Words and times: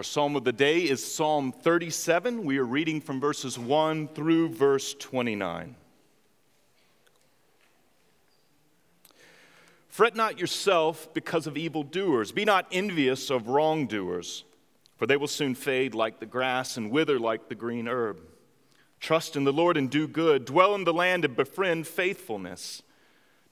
Our 0.00 0.04
psalm 0.04 0.34
of 0.34 0.44
the 0.44 0.52
day 0.52 0.84
is 0.84 1.04
Psalm 1.04 1.52
37. 1.52 2.42
We 2.42 2.56
are 2.56 2.64
reading 2.64 3.02
from 3.02 3.20
verses 3.20 3.58
1 3.58 4.08
through 4.08 4.48
verse 4.48 4.94
29. 4.94 5.76
Fret 9.90 10.16
not 10.16 10.38
yourself 10.38 11.12
because 11.12 11.46
of 11.46 11.58
evildoers. 11.58 12.32
Be 12.32 12.46
not 12.46 12.66
envious 12.72 13.28
of 13.28 13.48
wrongdoers, 13.48 14.44
for 14.96 15.06
they 15.06 15.18
will 15.18 15.28
soon 15.28 15.54
fade 15.54 15.94
like 15.94 16.18
the 16.18 16.24
grass 16.24 16.78
and 16.78 16.90
wither 16.90 17.18
like 17.18 17.50
the 17.50 17.54
green 17.54 17.86
herb. 17.86 18.22
Trust 19.00 19.36
in 19.36 19.44
the 19.44 19.52
Lord 19.52 19.76
and 19.76 19.90
do 19.90 20.08
good. 20.08 20.46
Dwell 20.46 20.74
in 20.76 20.84
the 20.84 20.94
land 20.94 21.26
and 21.26 21.36
befriend 21.36 21.86
faithfulness. 21.86 22.82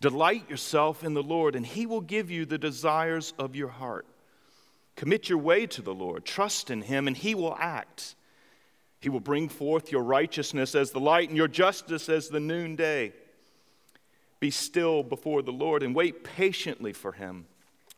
Delight 0.01 0.49
yourself 0.49 1.05
in 1.05 1.12
the 1.12 1.23
Lord, 1.23 1.55
and 1.55 1.67
he 1.67 1.85
will 1.85 2.01
give 2.01 2.30
you 2.30 2.46
the 2.46 2.57
desires 2.57 3.35
of 3.39 3.55
your 3.55 3.69
heart. 3.69 4.07
Commit 4.99 5.29
your 5.29 5.39
way 5.39 5.65
to 5.65 5.80
the 5.80 5.95
Lord. 5.95 6.25
Trust 6.25 6.72
in 6.72 6.82
him, 6.82 7.07
and 7.07 7.17
he 7.17 7.32
will 7.32 7.54
act. 7.57 8.17
He 8.99 9.09
will 9.09 9.21
bring 9.21 9.49
forth 9.49 9.93
your 9.93 10.03
righteousness 10.03 10.75
as 10.75 10.91
the 10.91 10.99
light 10.99 11.29
and 11.29 11.36
your 11.36 11.46
justice 11.46 12.09
as 12.09 12.29
the 12.29 12.41
noonday. 12.41 13.13
Be 14.41 14.50
still 14.50 15.05
before 15.05 15.43
the 15.43 15.53
Lord 15.53 15.85
and 15.85 15.95
wait 15.95 16.25
patiently 16.25 16.93
for 16.93 17.13
him. 17.13 17.46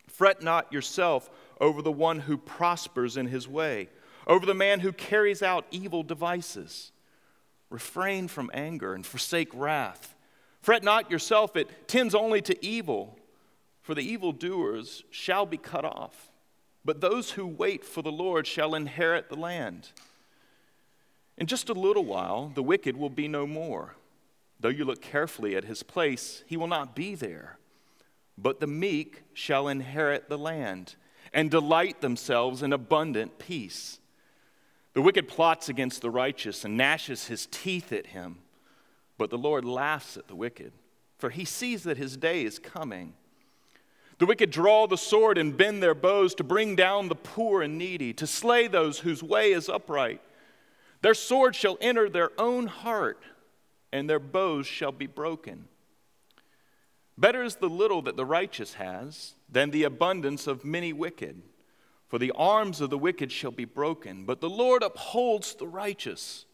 Fret 0.07 0.43
not 0.43 0.71
yourself 0.71 1.31
over 1.59 1.81
the 1.81 1.91
one 1.91 2.19
who 2.19 2.37
prospers 2.37 3.17
in 3.17 3.25
his 3.25 3.47
way, 3.47 3.89
over 4.27 4.45
the 4.45 4.53
man 4.53 4.81
who 4.81 4.91
carries 4.91 5.41
out 5.41 5.65
evil 5.71 6.03
devices. 6.03 6.91
Refrain 7.71 8.27
from 8.27 8.51
anger 8.53 8.93
and 8.93 9.03
forsake 9.03 9.49
wrath. 9.55 10.15
Fret 10.61 10.83
not 10.83 11.09
yourself, 11.09 11.55
it 11.55 11.87
tends 11.87 12.13
only 12.13 12.43
to 12.43 12.63
evil, 12.63 13.17
for 13.81 13.95
the 13.95 14.07
evildoers 14.07 15.03
shall 15.09 15.47
be 15.47 15.57
cut 15.57 15.83
off. 15.83 16.30
But 16.83 17.01
those 17.01 17.31
who 17.31 17.45
wait 17.45 17.85
for 17.85 18.01
the 18.01 18.11
Lord 18.11 18.47
shall 18.47 18.73
inherit 18.73 19.29
the 19.29 19.35
land. 19.35 19.89
In 21.37 21.47
just 21.47 21.69
a 21.69 21.73
little 21.73 22.05
while, 22.05 22.51
the 22.53 22.63
wicked 22.63 22.97
will 22.97 23.09
be 23.09 23.27
no 23.27 23.45
more. 23.45 23.95
Though 24.59 24.69
you 24.69 24.85
look 24.85 25.01
carefully 25.01 25.55
at 25.55 25.65
his 25.65 25.83
place, 25.83 26.43
he 26.47 26.57
will 26.57 26.67
not 26.67 26.95
be 26.95 27.15
there. 27.15 27.57
But 28.37 28.59
the 28.59 28.67
meek 28.67 29.23
shall 29.33 29.67
inherit 29.67 30.29
the 30.29 30.37
land 30.37 30.95
and 31.33 31.49
delight 31.49 32.01
themselves 32.01 32.61
in 32.61 32.73
abundant 32.73 33.39
peace. 33.39 33.99
The 34.93 35.01
wicked 35.01 35.27
plots 35.27 35.69
against 35.69 36.01
the 36.01 36.09
righteous 36.09 36.65
and 36.65 36.77
gnashes 36.77 37.27
his 37.27 37.47
teeth 37.49 37.91
at 37.93 38.07
him. 38.07 38.39
But 39.17 39.29
the 39.29 39.37
Lord 39.37 39.65
laughs 39.65 40.17
at 40.17 40.27
the 40.27 40.35
wicked, 40.35 40.73
for 41.17 41.29
he 41.29 41.45
sees 41.45 41.83
that 41.83 41.97
his 41.97 42.17
day 42.17 42.43
is 42.43 42.59
coming. 42.59 43.13
The 44.21 44.27
wicked 44.27 44.51
draw 44.51 44.85
the 44.85 44.99
sword 44.99 45.39
and 45.39 45.57
bend 45.57 45.81
their 45.81 45.95
bows 45.95 46.35
to 46.35 46.43
bring 46.43 46.75
down 46.75 47.09
the 47.09 47.15
poor 47.15 47.63
and 47.63 47.79
needy, 47.79 48.13
to 48.13 48.27
slay 48.27 48.67
those 48.67 48.99
whose 48.99 49.23
way 49.23 49.51
is 49.51 49.67
upright. 49.67 50.21
Their 51.01 51.15
sword 51.15 51.55
shall 51.55 51.75
enter 51.81 52.07
their 52.07 52.29
own 52.37 52.67
heart 52.67 53.23
and 53.91 54.07
their 54.07 54.19
bows 54.19 54.67
shall 54.67 54.91
be 54.91 55.07
broken. 55.07 55.65
Better 57.17 57.41
is 57.41 57.55
the 57.55 57.67
little 57.67 58.03
that 58.03 58.15
the 58.15 58.23
righteous 58.23 58.75
has 58.75 59.33
than 59.49 59.71
the 59.71 59.85
abundance 59.85 60.45
of 60.45 60.63
many 60.63 60.93
wicked. 60.93 61.41
For 62.07 62.19
the 62.19 62.31
arms 62.35 62.79
of 62.79 62.91
the 62.91 62.99
wicked 62.99 63.31
shall 63.31 63.49
be 63.49 63.65
broken, 63.65 64.25
but 64.25 64.39
the 64.39 64.51
Lord 64.51 64.83
upholds 64.83 65.55
the 65.55 65.67
righteous. 65.67 66.45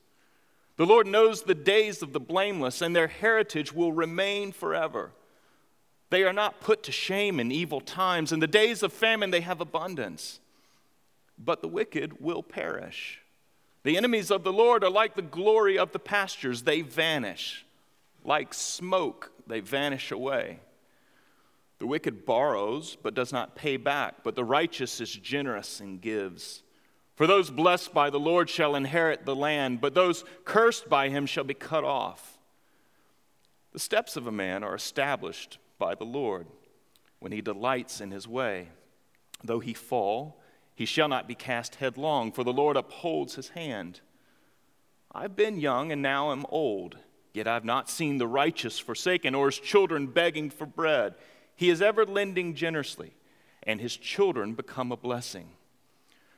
The 0.77 0.85
Lord 0.85 1.05
knows 1.05 1.43
the 1.43 1.53
days 1.53 2.01
of 2.01 2.13
the 2.13 2.21
blameless, 2.21 2.81
and 2.81 2.95
their 2.95 3.09
heritage 3.09 3.73
will 3.73 3.91
remain 3.91 4.53
forever. 4.53 5.11
They 6.09 6.23
are 6.23 6.33
not 6.33 6.61
put 6.61 6.83
to 6.83 6.91
shame 6.91 7.39
in 7.39 7.51
evil 7.51 7.81
times. 7.81 8.31
In 8.31 8.39
the 8.39 8.47
days 8.47 8.83
of 8.83 8.93
famine, 8.93 9.31
they 9.31 9.41
have 9.41 9.59
abundance. 9.59 10.39
But 11.37 11.61
the 11.61 11.67
wicked 11.67 12.21
will 12.21 12.43
perish. 12.43 13.21
The 13.83 13.97
enemies 13.97 14.31
of 14.31 14.43
the 14.43 14.53
Lord 14.53 14.83
are 14.83 14.89
like 14.89 15.15
the 15.15 15.21
glory 15.21 15.77
of 15.77 15.91
the 15.91 15.99
pastures, 15.99 16.63
they 16.63 16.81
vanish. 16.81 17.65
Like 18.23 18.53
smoke, 18.53 19.31
they 19.45 19.59
vanish 19.59 20.11
away. 20.11 20.59
The 21.79 21.87
wicked 21.87 22.25
borrows, 22.25 22.97
but 23.01 23.13
does 23.13 23.31
not 23.31 23.55
pay 23.55 23.77
back, 23.77 24.23
but 24.23 24.35
the 24.35 24.43
righteous 24.43 24.99
is 24.99 25.13
generous 25.13 25.79
and 25.79 26.01
gives. 26.01 26.63
For 27.15 27.27
those 27.27 27.49
blessed 27.49 27.93
by 27.93 28.09
the 28.09 28.19
Lord 28.19 28.49
shall 28.49 28.75
inherit 28.75 29.25
the 29.25 29.35
land, 29.35 29.79
but 29.79 29.93
those 29.93 30.23
cursed 30.43 30.89
by 30.89 31.09
him 31.09 31.25
shall 31.25 31.43
be 31.43 31.53
cut 31.53 31.83
off. 31.83 32.39
The 33.73 33.79
steps 33.79 34.15
of 34.15 34.25
a 34.25 34.31
man 34.31 34.63
are 34.63 34.75
established 34.75 35.59
by 35.77 35.95
the 35.95 36.05
Lord 36.05 36.47
when 37.19 37.31
he 37.31 37.41
delights 37.41 38.01
in 38.01 38.11
his 38.11 38.27
way. 38.27 38.69
Though 39.43 39.59
he 39.59 39.73
fall, 39.73 40.41
he 40.75 40.85
shall 40.85 41.07
not 41.07 41.27
be 41.27 41.35
cast 41.35 41.75
headlong, 41.75 42.31
for 42.31 42.43
the 42.43 42.53
Lord 42.53 42.77
upholds 42.77 43.35
his 43.35 43.49
hand. 43.49 44.01
I've 45.11 45.35
been 45.35 45.59
young 45.59 45.91
and 45.91 46.01
now 46.01 46.31
am 46.31 46.45
old, 46.49 46.97
yet 47.33 47.47
I've 47.47 47.65
not 47.65 47.89
seen 47.89 48.17
the 48.17 48.27
righteous 48.27 48.77
forsaken 48.77 49.33
or 49.33 49.47
his 49.47 49.59
children 49.59 50.07
begging 50.07 50.49
for 50.49 50.65
bread. 50.65 51.15
He 51.55 51.69
is 51.69 51.81
ever 51.81 52.05
lending 52.05 52.53
generously, 52.53 53.13
and 53.63 53.81
his 53.81 53.97
children 53.97 54.53
become 54.53 54.91
a 54.91 54.97
blessing. 54.97 55.49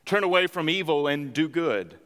Turn 0.06 0.24
away 0.24 0.46
from 0.46 0.70
evil 0.70 1.06
and 1.06 1.32
do 1.34 1.48
good, 1.48 1.98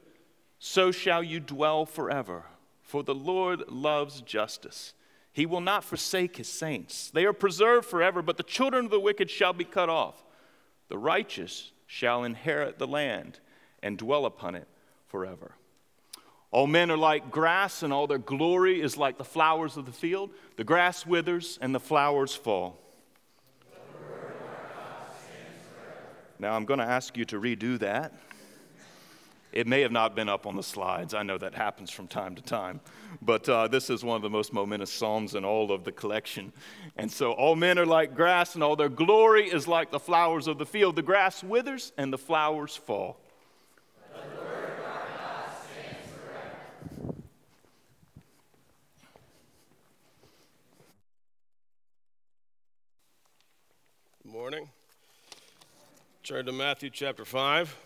so 0.58 0.90
shall 0.90 1.22
you 1.22 1.38
dwell 1.38 1.86
forever. 1.86 2.44
For 2.82 3.02
the 3.02 3.14
Lord 3.14 3.68
loves 3.68 4.20
justice. 4.20 4.94
He 5.34 5.46
will 5.46 5.60
not 5.60 5.82
forsake 5.82 6.36
his 6.36 6.48
saints. 6.48 7.10
They 7.10 7.24
are 7.26 7.32
preserved 7.32 7.86
forever, 7.86 8.22
but 8.22 8.36
the 8.36 8.44
children 8.44 8.84
of 8.84 8.90
the 8.92 9.00
wicked 9.00 9.28
shall 9.28 9.52
be 9.52 9.64
cut 9.64 9.90
off. 9.90 10.24
The 10.88 10.96
righteous 10.96 11.72
shall 11.88 12.22
inherit 12.22 12.78
the 12.78 12.86
land 12.86 13.40
and 13.82 13.98
dwell 13.98 14.26
upon 14.26 14.54
it 14.54 14.68
forever. 15.08 15.56
All 16.52 16.68
men 16.68 16.88
are 16.88 16.96
like 16.96 17.32
grass, 17.32 17.82
and 17.82 17.92
all 17.92 18.06
their 18.06 18.16
glory 18.16 18.80
is 18.80 18.96
like 18.96 19.18
the 19.18 19.24
flowers 19.24 19.76
of 19.76 19.86
the 19.86 19.92
field. 19.92 20.30
The 20.56 20.62
grass 20.62 21.04
withers 21.04 21.58
and 21.60 21.74
the 21.74 21.80
flowers 21.80 22.32
fall. 22.32 22.80
Now, 26.38 26.54
I'm 26.54 26.64
going 26.64 26.78
to 26.78 26.86
ask 26.86 27.16
you 27.16 27.24
to 27.26 27.40
redo 27.40 27.76
that. 27.80 28.12
It 29.54 29.68
may 29.68 29.82
have 29.82 29.92
not 29.92 30.16
been 30.16 30.28
up 30.28 30.46
on 30.46 30.56
the 30.56 30.64
slides. 30.64 31.14
I 31.14 31.22
know 31.22 31.38
that 31.38 31.54
happens 31.54 31.88
from 31.88 32.08
time 32.08 32.34
to 32.34 32.42
time. 32.42 32.80
But 33.22 33.48
uh, 33.48 33.68
this 33.68 33.88
is 33.88 34.02
one 34.02 34.16
of 34.16 34.22
the 34.22 34.28
most 34.28 34.52
momentous 34.52 34.92
Psalms 34.92 35.36
in 35.36 35.44
all 35.44 35.70
of 35.70 35.84
the 35.84 35.92
collection. 35.92 36.52
And 36.96 37.10
so, 37.10 37.30
all 37.30 37.54
men 37.54 37.78
are 37.78 37.86
like 37.86 38.16
grass, 38.16 38.56
and 38.56 38.64
all 38.64 38.74
their 38.74 38.88
glory 38.88 39.46
is 39.48 39.68
like 39.68 39.92
the 39.92 40.00
flowers 40.00 40.48
of 40.48 40.58
the 40.58 40.66
field. 40.66 40.96
The 40.96 41.02
grass 41.02 41.44
withers, 41.44 41.92
and 41.96 42.12
the 42.12 42.18
flowers 42.18 42.74
fall. 42.74 43.20
morning. 54.24 54.68
Turn 56.24 56.44
to 56.44 56.52
Matthew 56.52 56.90
chapter 56.90 57.24
5. 57.24 57.83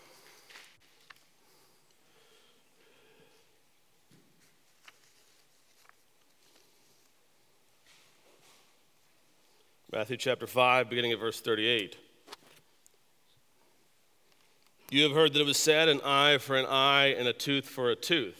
Matthew 9.91 10.17
chapter 10.17 10.45
5, 10.45 10.87
beginning 10.87 11.13
at 11.13 11.19
verse 11.19 11.41
38. 11.41 11.97
You 14.91 15.01
have 15.01 15.13
heard 15.13 15.33
that 15.33 15.41
it 15.41 15.47
was 15.47 15.57
said, 15.57 15.89
an 15.89 15.99
eye 16.01 16.37
for 16.37 16.55
an 16.55 16.67
eye 16.67 17.07
and 17.17 17.27
a 17.27 17.33
tooth 17.33 17.67
for 17.67 17.89
a 17.89 17.95
tooth. 17.95 18.39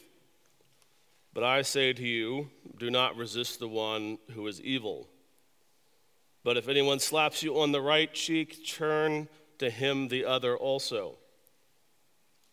But 1.33 1.43
I 1.43 1.63
say 1.63 1.91
to 1.91 2.03
you, 2.03 2.51
do 2.77 2.91
not 2.91 3.15
resist 3.15 3.57
the 3.57 3.67
one 3.67 4.19
who 4.35 4.45
is 4.45 4.61
evil. 4.61 5.09
But 6.43 6.55
if 6.55 6.67
anyone 6.67 6.99
slaps 6.99 7.41
you 7.41 7.59
on 7.59 7.71
the 7.71 7.81
right 7.81 8.13
cheek, 8.13 8.63
turn 8.63 9.27
to 9.57 9.71
him 9.71 10.09
the 10.09 10.25
other 10.25 10.55
also. 10.55 11.17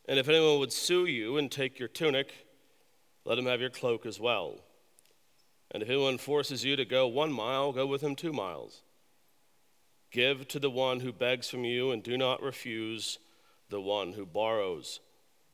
And 0.08 0.18
if 0.18 0.26
anyone 0.26 0.58
would 0.58 0.72
sue 0.72 1.04
you 1.04 1.36
and 1.36 1.52
take 1.52 1.78
your 1.78 1.88
tunic, 1.88 2.32
let 3.26 3.38
him 3.38 3.44
have 3.44 3.60
your 3.60 3.68
cloak 3.68 4.06
as 4.06 4.18
well. 4.18 4.54
And 5.70 5.82
if 5.82 5.90
anyone 5.90 6.16
forces 6.16 6.64
you 6.64 6.76
to 6.76 6.86
go 6.86 7.06
one 7.06 7.30
mile, 7.30 7.72
go 7.72 7.86
with 7.86 8.00
him 8.00 8.16
two 8.16 8.32
miles. 8.32 8.80
Give 10.10 10.46
to 10.48 10.58
the 10.58 10.70
one 10.70 11.00
who 11.00 11.12
begs 11.12 11.48
from 11.48 11.64
you, 11.64 11.90
and 11.90 12.02
do 12.02 12.16
not 12.16 12.42
refuse 12.42 13.18
the 13.68 13.80
one 13.80 14.12
who 14.12 14.24
borrows, 14.24 15.00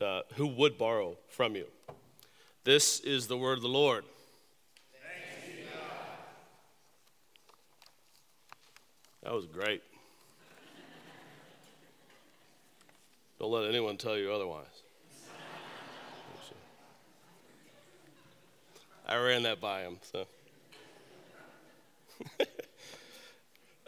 uh, 0.01 0.23
who 0.35 0.47
would 0.47 0.79
borrow 0.79 1.17
from 1.29 1.57
you. 1.57 1.67
This 2.65 3.01
is 3.01 3.27
the 3.27 3.37
word 3.37 3.59
of 3.59 3.63
the 3.63 3.69
Lord. 3.69 4.05
That 9.23 9.33
was 9.33 9.47
great. 9.47 9.83
Don't 13.39 13.53
let 13.53 13.69
anyone 13.69 13.97
tell 13.97 14.17
you 14.17 14.33
otherwise. 14.33 14.67
I 19.07 19.17
ran 19.17 19.43
that 19.43 19.61
by 19.61 19.83
him, 19.83 19.99
so. 20.11 20.27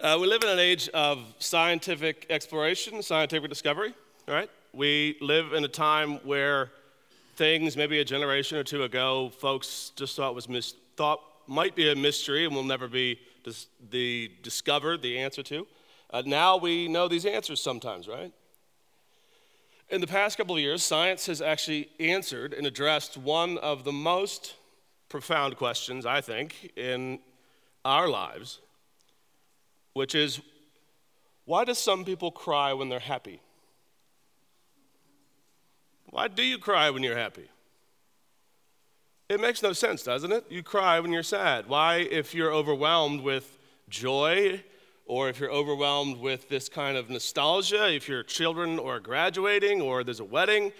Uh, 0.05 0.19
we 0.21 0.27
live 0.27 0.43
in 0.43 0.51
an 0.51 0.59
age 0.59 0.87
of 0.91 1.19
scientific 1.39 2.27
exploration, 2.29 3.03
scientific 3.03 3.49
discovery, 3.49 3.95
right? 4.29 4.51
We 4.75 5.17
live 5.23 5.55
in 5.55 5.65
a 5.65 5.69
time 5.69 6.17
where 6.27 6.71
things, 7.37 7.75
maybe 7.75 7.99
a 8.01 8.05
generation 8.05 8.59
or 8.59 8.65
two 8.65 8.83
ago, 8.83 9.33
folks 9.39 9.93
just 9.97 10.15
thought 10.15 10.35
was 10.35 10.47
mis- 10.47 10.75
thought 10.99 11.21
might 11.47 11.75
be 11.75 11.91
a 11.91 11.97
mystery 11.97 12.45
and 12.45 12.55
will 12.55 12.65
never 12.65 12.87
be 12.87 13.19
dis- 13.45 13.67
the 13.89 14.31
discovered 14.43 15.01
the 15.01 15.19
answer 15.19 15.43
to. 15.45 15.67
Uh, 16.11 16.23
now 16.27 16.59
we 16.59 16.87
know 16.87 17.09
these 17.09 17.25
answers 17.25 17.63
sometimes, 17.63 18.07
right? 18.07 18.31
In 19.89 20.03
the 20.03 20.07
past 20.07 20.37
couple 20.37 20.55
of 20.55 20.61
years, 20.61 20.85
science 20.85 21.25
has 21.29 21.41
actually 21.41 21.89
answered 21.99 22.53
and 22.53 22.67
addressed 22.67 23.17
one 23.17 23.57
of 23.57 23.85
the 23.85 23.93
most 23.93 24.57
profound 25.09 25.57
questions, 25.57 26.05
I 26.05 26.21
think, 26.21 26.73
in 26.77 27.21
our 27.87 28.07
lives, 28.07 28.61
which 29.95 30.15
is 30.15 30.41
why 31.47 31.65
do 31.65 31.75
some 31.75 32.05
people 32.05 32.31
cry 32.31 32.73
when 32.73 32.89
they're 32.89 32.99
happy? 32.99 33.41
Why 36.11 36.29
do 36.29 36.43
you 36.43 36.59
cry 36.59 36.91
when 36.91 37.03
you're 37.03 37.17
happy? 37.17 37.49
It 39.29 39.41
makes 39.41 39.63
no 39.63 39.73
sense, 39.73 40.03
doesn't 40.03 40.31
it? 40.33 40.45
You 40.51 40.63
cry 40.63 41.01
when 41.01 41.11
you're 41.11 41.23
sad. 41.23 41.69
Why, 41.69 41.97
if 41.97 42.35
you're 42.35 42.53
overwhelmed 42.53 43.23
with 43.23 43.59
joy, 43.89 44.63
or 45.07 45.29
if 45.29 45.39
you're 45.39 45.51
overwhelmed 45.51 46.19
with 46.19 46.49
this 46.49 46.69
kind 46.69 46.97
of 46.97 47.11
nostalgia, 47.11 47.93
if 47.93 48.09
your 48.09 48.23
children 48.23 48.79
are 48.79 49.01
graduating 49.01 49.81
or 49.81 50.05
there's 50.05 50.21
a 50.21 50.25
wedding, 50.25 50.73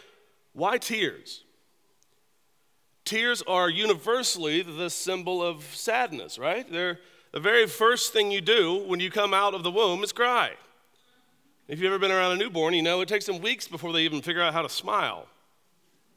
why 0.53 0.79
tears? 0.79 1.45
Tears 3.05 3.43
are 3.47 3.69
universally 3.69 4.63
the 4.63 4.89
symbol 4.89 5.43
of 5.43 5.63
sadness, 5.75 6.39
right? 6.39 6.71
They're 6.71 7.01
the 7.35 7.41
very 7.41 7.67
first 7.67 8.13
thing 8.13 8.31
you 8.31 8.41
do 8.41 8.85
when 8.87 9.01
you 9.01 9.11
come 9.11 9.35
out 9.35 9.55
of 9.55 9.65
the 9.65 9.71
womb 9.71 10.05
is 10.05 10.13
cry. 10.13 10.53
If 11.67 11.81
you've 11.81 11.91
ever 11.91 11.99
been 11.99 12.13
around 12.13 12.31
a 12.31 12.37
newborn, 12.37 12.75
you 12.75 12.83
know 12.83 13.01
it 13.01 13.09
takes 13.09 13.27
them 13.27 13.41
weeks 13.41 13.67
before 13.67 13.93
they 13.93 14.03
even 14.03 14.23
figure 14.23 14.41
out 14.41 14.53
how 14.53 14.63
to 14.63 14.69
smile. 14.69 15.27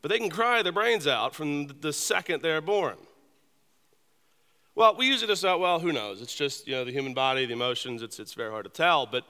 But 0.03 0.09
they 0.09 0.19
can 0.19 0.29
cry 0.29 0.61
their 0.61 0.71
brains 0.71 1.07
out 1.07 1.33
from 1.33 1.69
the 1.81 1.91
second 1.91 2.43
they're 2.43 2.61
born. 2.61 2.97
Well, 4.75 4.95
we 4.95 5.07
usually 5.07 5.27
just 5.27 5.41
thought, 5.41 5.59
well, 5.59 5.79
who 5.79 5.91
knows? 5.91 6.21
It's 6.21 6.35
just, 6.35 6.67
you 6.67 6.73
know, 6.73 6.85
the 6.85 6.91
human 6.91 7.15
body, 7.15 7.47
the 7.47 7.53
emotions, 7.53 8.03
it's, 8.03 8.19
it's 8.19 8.35
very 8.35 8.51
hard 8.51 8.65
to 8.65 8.69
tell. 8.71 9.07
But 9.07 9.23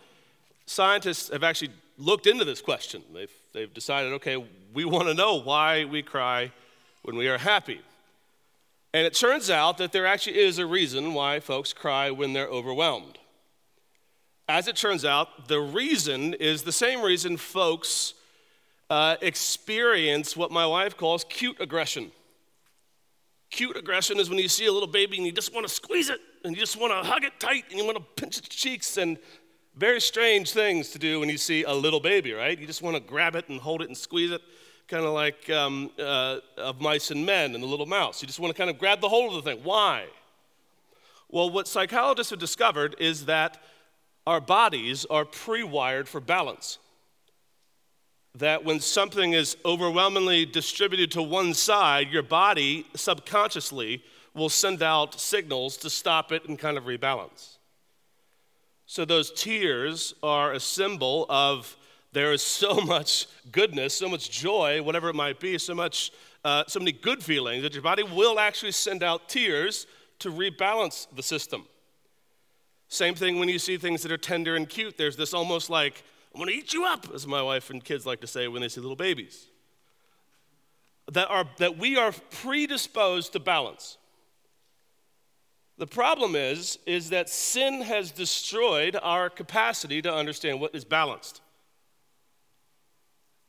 scientists 0.65 1.29
have 1.29 1.45
actually 1.45 1.71
looked 1.97 2.27
into 2.27 2.43
this 2.43 2.59
question. 2.59 3.01
They've, 3.13 3.31
they've 3.53 3.73
decided, 3.73 4.11
okay, 4.11 4.45
we 4.73 4.83
want 4.83 5.07
to 5.07 5.13
know 5.13 5.35
why 5.35 5.85
we 5.85 6.03
cry 6.03 6.51
when 7.03 7.15
we 7.15 7.29
are 7.29 7.37
happy. 7.37 7.79
And 8.97 9.05
it 9.05 9.13
turns 9.13 9.51
out 9.51 9.77
that 9.77 9.91
there 9.91 10.07
actually 10.07 10.39
is 10.39 10.57
a 10.57 10.65
reason 10.65 11.13
why 11.13 11.39
folks 11.39 11.71
cry 11.71 12.09
when 12.09 12.33
they're 12.33 12.47
overwhelmed. 12.47 13.19
As 14.49 14.67
it 14.67 14.75
turns 14.75 15.05
out, 15.05 15.47
the 15.47 15.59
reason 15.59 16.33
is 16.33 16.63
the 16.63 16.71
same 16.71 17.03
reason 17.03 17.37
folks 17.37 18.15
uh, 18.89 19.17
experience 19.21 20.35
what 20.35 20.49
my 20.49 20.65
wife 20.65 20.97
calls 20.97 21.23
cute 21.25 21.57
aggression. 21.59 22.11
Cute 23.51 23.77
aggression 23.77 24.19
is 24.19 24.31
when 24.31 24.39
you 24.39 24.47
see 24.47 24.65
a 24.65 24.71
little 24.71 24.87
baby 24.87 25.17
and 25.17 25.27
you 25.27 25.31
just 25.31 25.53
want 25.53 25.67
to 25.67 25.71
squeeze 25.71 26.09
it 26.09 26.19
and 26.43 26.55
you 26.55 26.59
just 26.59 26.75
want 26.75 26.91
to 26.91 27.07
hug 27.07 27.23
it 27.23 27.39
tight 27.39 27.65
and 27.69 27.77
you 27.77 27.85
want 27.85 27.97
to 27.97 28.03
pinch 28.19 28.39
its 28.39 28.49
cheeks 28.49 28.97
and 28.97 29.19
very 29.75 30.01
strange 30.01 30.53
things 30.53 30.89
to 30.89 30.97
do 30.97 31.19
when 31.19 31.29
you 31.29 31.37
see 31.37 31.61
a 31.65 31.71
little 31.71 31.99
baby, 31.99 32.33
right? 32.33 32.57
You 32.57 32.65
just 32.65 32.81
want 32.81 32.95
to 32.95 32.99
grab 32.99 33.35
it 33.35 33.47
and 33.47 33.61
hold 33.61 33.83
it 33.83 33.89
and 33.89 33.95
squeeze 33.95 34.31
it, 34.31 34.41
kind 34.87 35.05
of 35.05 35.13
like 35.13 35.49
um, 35.49 35.91
uh, 35.99 36.37
of 36.57 36.79
mice 36.79 37.11
and 37.11 37.25
men 37.25 37.53
and 37.53 37.63
the 37.63 37.67
little 37.67 37.85
mouse. 37.85 38.21
You 38.21 38.27
just 38.27 38.39
want 38.39 38.55
to 38.55 38.57
kind 38.57 38.69
of 38.69 38.77
grab 38.77 39.01
the 39.01 39.09
hold 39.09 39.35
of 39.35 39.43
the 39.43 39.51
thing. 39.51 39.63
Why? 39.63 40.05
Well, 41.29 41.49
what 41.49 41.67
psychologists 41.67 42.29
have 42.29 42.39
discovered 42.39 42.95
is 42.99 43.25
that 43.25 43.61
our 44.25 44.39
bodies 44.39 45.05
are 45.05 45.25
pre 45.25 45.63
wired 45.63 46.07
for 46.07 46.19
balance 46.19 46.79
that 48.37 48.63
when 48.63 48.79
something 48.79 49.33
is 49.33 49.57
overwhelmingly 49.65 50.45
distributed 50.45 51.11
to 51.11 51.23
one 51.23 51.53
side, 51.53 52.09
your 52.11 52.21
body 52.21 52.85
subconsciously 52.95 54.03
will 54.35 54.49
send 54.49 54.83
out 54.83 55.19
signals 55.19 55.75
to 55.77 55.89
stop 55.89 56.31
it 56.31 56.47
and 56.47 56.59
kind 56.59 56.77
of 56.77 56.83
rebalance. 56.83 57.57
So, 58.85 59.03
those 59.05 59.31
tears 59.31 60.13
are 60.21 60.53
a 60.53 60.59
symbol 60.59 61.25
of 61.29 61.75
there 62.17 62.33
is 62.33 62.41
so 62.41 62.75
much 62.81 63.27
goodness, 63.51 63.93
so 63.93 64.09
much 64.09 64.31
joy, 64.31 64.81
whatever 64.81 65.09
it 65.09 65.15
might 65.15 65.39
be, 65.39 65.59
so 65.59 65.75
much, 65.75 66.11
uh, 66.43 66.63
so 66.67 66.79
many 66.79 66.91
good 66.91 67.23
feelings 67.23 67.61
that 67.61 67.73
your 67.73 67.83
body 67.83 68.01
will 68.01 68.39
actually 68.39 68.71
send 68.71 69.03
out 69.03 69.29
tears 69.29 69.85
to 70.19 70.31
rebalance 70.31 71.05
the 71.15 71.21
system. 71.21 71.67
Same 72.87 73.13
thing 73.13 73.37
when 73.37 73.49
you 73.49 73.59
see 73.59 73.77
things 73.77 74.01
that 74.01 74.11
are 74.11 74.17
tender 74.17 74.55
and 74.55 74.67
cute. 74.67 74.97
There's 74.97 75.15
this 75.15 75.33
almost 75.33 75.69
like 75.69 76.03
I'm 76.33 76.43
to 76.45 76.51
eat 76.51 76.73
you 76.73 76.85
up, 76.85 77.07
as 77.13 77.27
my 77.27 77.41
wife 77.41 77.69
and 77.69 77.83
kids 77.83 78.05
like 78.05 78.21
to 78.21 78.27
say 78.27 78.47
when 78.47 78.61
they 78.61 78.69
see 78.69 78.81
little 78.81 78.95
babies. 78.95 79.47
That, 81.11 81.29
are, 81.29 81.45
that 81.57 81.77
we 81.77 81.97
are 81.97 82.11
predisposed 82.31 83.33
to 83.33 83.39
balance. 83.39 83.97
The 85.77 85.87
problem 85.87 86.35
is, 86.35 86.79
is 86.87 87.11
that 87.11 87.29
sin 87.29 87.81
has 87.81 88.11
destroyed 88.11 88.97
our 89.01 89.29
capacity 89.29 90.01
to 90.01 90.13
understand 90.13 90.59
what 90.59 90.73
is 90.73 90.83
balanced. 90.83 91.41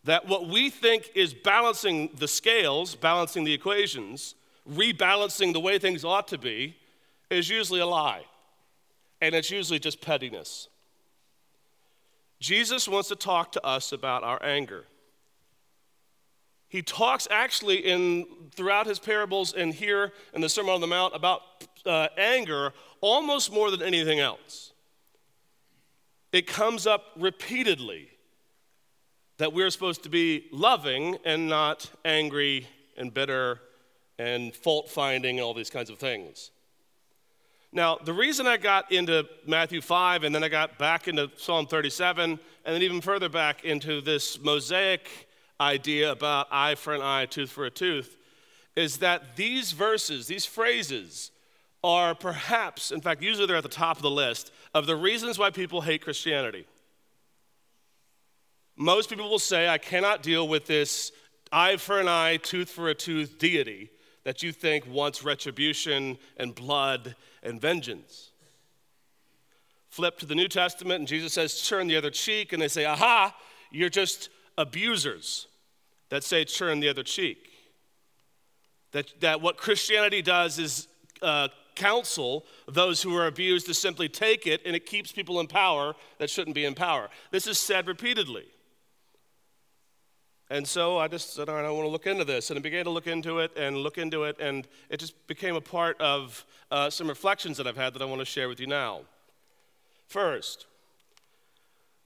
That 0.04 0.26
what 0.26 0.48
we 0.48 0.70
think 0.70 1.10
is 1.14 1.34
balancing 1.34 2.10
the 2.16 2.28
scales, 2.28 2.94
balancing 2.94 3.44
the 3.44 3.52
equations, 3.52 4.34
rebalancing 4.70 5.52
the 5.52 5.60
way 5.60 5.78
things 5.78 6.04
ought 6.04 6.28
to 6.28 6.38
be, 6.38 6.76
is 7.30 7.48
usually 7.48 7.80
a 7.80 7.86
lie. 7.86 8.24
And 9.20 9.34
it's 9.34 9.50
usually 9.50 9.78
just 9.78 10.00
pettiness. 10.00 10.68
Jesus 12.40 12.86
wants 12.88 13.08
to 13.08 13.16
talk 13.16 13.52
to 13.52 13.66
us 13.66 13.92
about 13.92 14.22
our 14.22 14.42
anger. 14.42 14.84
He 16.68 16.82
talks 16.82 17.26
actually 17.30 17.78
in 17.78 18.26
throughout 18.54 18.86
his 18.86 18.98
parables 18.98 19.54
and 19.54 19.72
here 19.72 20.12
in 20.34 20.40
the 20.40 20.48
Sermon 20.48 20.74
on 20.74 20.80
the 20.80 20.86
Mount 20.86 21.16
about 21.16 21.40
uh, 21.86 22.08
anger 22.16 22.72
almost 23.00 23.52
more 23.52 23.70
than 23.70 23.82
anything 23.82 24.20
else. 24.20 24.72
It 26.32 26.46
comes 26.46 26.86
up 26.86 27.06
repeatedly 27.16 28.10
that 29.38 29.52
we're 29.52 29.70
supposed 29.70 30.02
to 30.02 30.08
be 30.08 30.46
loving 30.52 31.16
and 31.24 31.48
not 31.48 31.90
angry 32.04 32.66
and 32.96 33.14
bitter 33.14 33.60
and 34.18 34.54
fault 34.54 34.88
finding 34.88 35.38
and 35.38 35.44
all 35.44 35.54
these 35.54 35.70
kinds 35.70 35.90
of 35.90 35.98
things. 35.98 36.50
Now, 37.72 37.98
the 38.02 38.12
reason 38.12 38.46
I 38.46 38.56
got 38.56 38.90
into 38.90 39.26
Matthew 39.46 39.80
5 39.80 40.24
and 40.24 40.34
then 40.34 40.42
I 40.42 40.48
got 40.48 40.78
back 40.78 41.06
into 41.06 41.30
Psalm 41.36 41.66
37 41.66 42.30
and 42.30 42.40
then 42.64 42.82
even 42.82 43.00
further 43.00 43.28
back 43.28 43.64
into 43.64 44.00
this 44.00 44.40
mosaic 44.40 45.28
idea 45.60 46.10
about 46.10 46.48
eye 46.50 46.74
for 46.74 46.94
an 46.94 47.02
eye, 47.02 47.26
tooth 47.26 47.50
for 47.50 47.66
a 47.66 47.70
tooth, 47.70 48.16
is 48.74 48.98
that 48.98 49.36
these 49.36 49.72
verses, 49.72 50.26
these 50.26 50.46
phrases, 50.46 51.30
are 51.84 52.14
perhaps, 52.14 52.90
in 52.90 53.00
fact, 53.00 53.22
usually 53.22 53.46
they're 53.46 53.56
at 53.56 53.62
the 53.62 53.68
top 53.68 53.96
of 53.96 54.02
the 54.02 54.10
list 54.10 54.50
of 54.74 54.86
the 54.86 54.96
reasons 54.96 55.38
why 55.38 55.50
people 55.50 55.82
hate 55.82 56.02
Christianity. 56.02 56.66
Most 58.78 59.10
people 59.10 59.28
will 59.28 59.40
say, 59.40 59.68
I 59.68 59.76
cannot 59.76 60.22
deal 60.22 60.46
with 60.46 60.66
this 60.66 61.10
eye 61.50 61.76
for 61.76 61.98
an 61.98 62.06
eye, 62.06 62.36
tooth 62.36 62.70
for 62.70 62.88
a 62.88 62.94
tooth 62.94 63.36
deity 63.36 63.90
that 64.22 64.42
you 64.42 64.52
think 64.52 64.86
wants 64.86 65.24
retribution 65.24 66.16
and 66.36 66.54
blood 66.54 67.16
and 67.42 67.60
vengeance. 67.60 68.30
Flip 69.88 70.16
to 70.18 70.26
the 70.26 70.34
New 70.36 70.46
Testament, 70.46 71.00
and 71.00 71.08
Jesus 71.08 71.32
says, 71.32 71.66
turn 71.66 71.88
the 71.88 71.96
other 71.96 72.10
cheek, 72.10 72.52
and 72.52 72.62
they 72.62 72.68
say, 72.68 72.84
aha, 72.84 73.34
you're 73.72 73.88
just 73.88 74.28
abusers 74.56 75.48
that 76.10 76.22
say, 76.22 76.44
turn 76.44 76.78
the 76.78 76.88
other 76.88 77.02
cheek. 77.02 77.50
That, 78.92 79.12
that 79.20 79.40
what 79.40 79.56
Christianity 79.56 80.22
does 80.22 80.58
is 80.60 80.86
uh, 81.20 81.48
counsel 81.74 82.46
those 82.68 83.02
who 83.02 83.16
are 83.16 83.26
abused 83.26 83.66
to 83.66 83.74
simply 83.74 84.08
take 84.08 84.46
it, 84.46 84.60
and 84.64 84.76
it 84.76 84.86
keeps 84.86 85.10
people 85.10 85.40
in 85.40 85.48
power 85.48 85.94
that 86.18 86.30
shouldn't 86.30 86.54
be 86.54 86.64
in 86.64 86.74
power. 86.74 87.08
This 87.32 87.48
is 87.48 87.58
said 87.58 87.88
repeatedly. 87.88 88.44
And 90.50 90.66
so 90.66 90.98
I 90.98 91.08
just 91.08 91.34
said, 91.34 91.48
all 91.48 91.56
right, 91.56 91.64
I 91.64 91.70
want 91.70 91.84
to 91.84 91.90
look 91.90 92.06
into 92.06 92.24
this. 92.24 92.50
And 92.50 92.58
I 92.58 92.62
began 92.62 92.84
to 92.84 92.90
look 92.90 93.06
into 93.06 93.38
it 93.40 93.52
and 93.56 93.76
look 93.76 93.98
into 93.98 94.24
it, 94.24 94.36
and 94.40 94.66
it 94.88 94.98
just 94.98 95.26
became 95.26 95.56
a 95.56 95.60
part 95.60 96.00
of 96.00 96.44
uh, 96.70 96.88
some 96.88 97.08
reflections 97.08 97.58
that 97.58 97.66
I've 97.66 97.76
had 97.76 97.92
that 97.94 98.02
I 98.02 98.06
want 98.06 98.20
to 98.20 98.24
share 98.24 98.48
with 98.48 98.58
you 98.58 98.66
now. 98.66 99.00
First, 100.06 100.66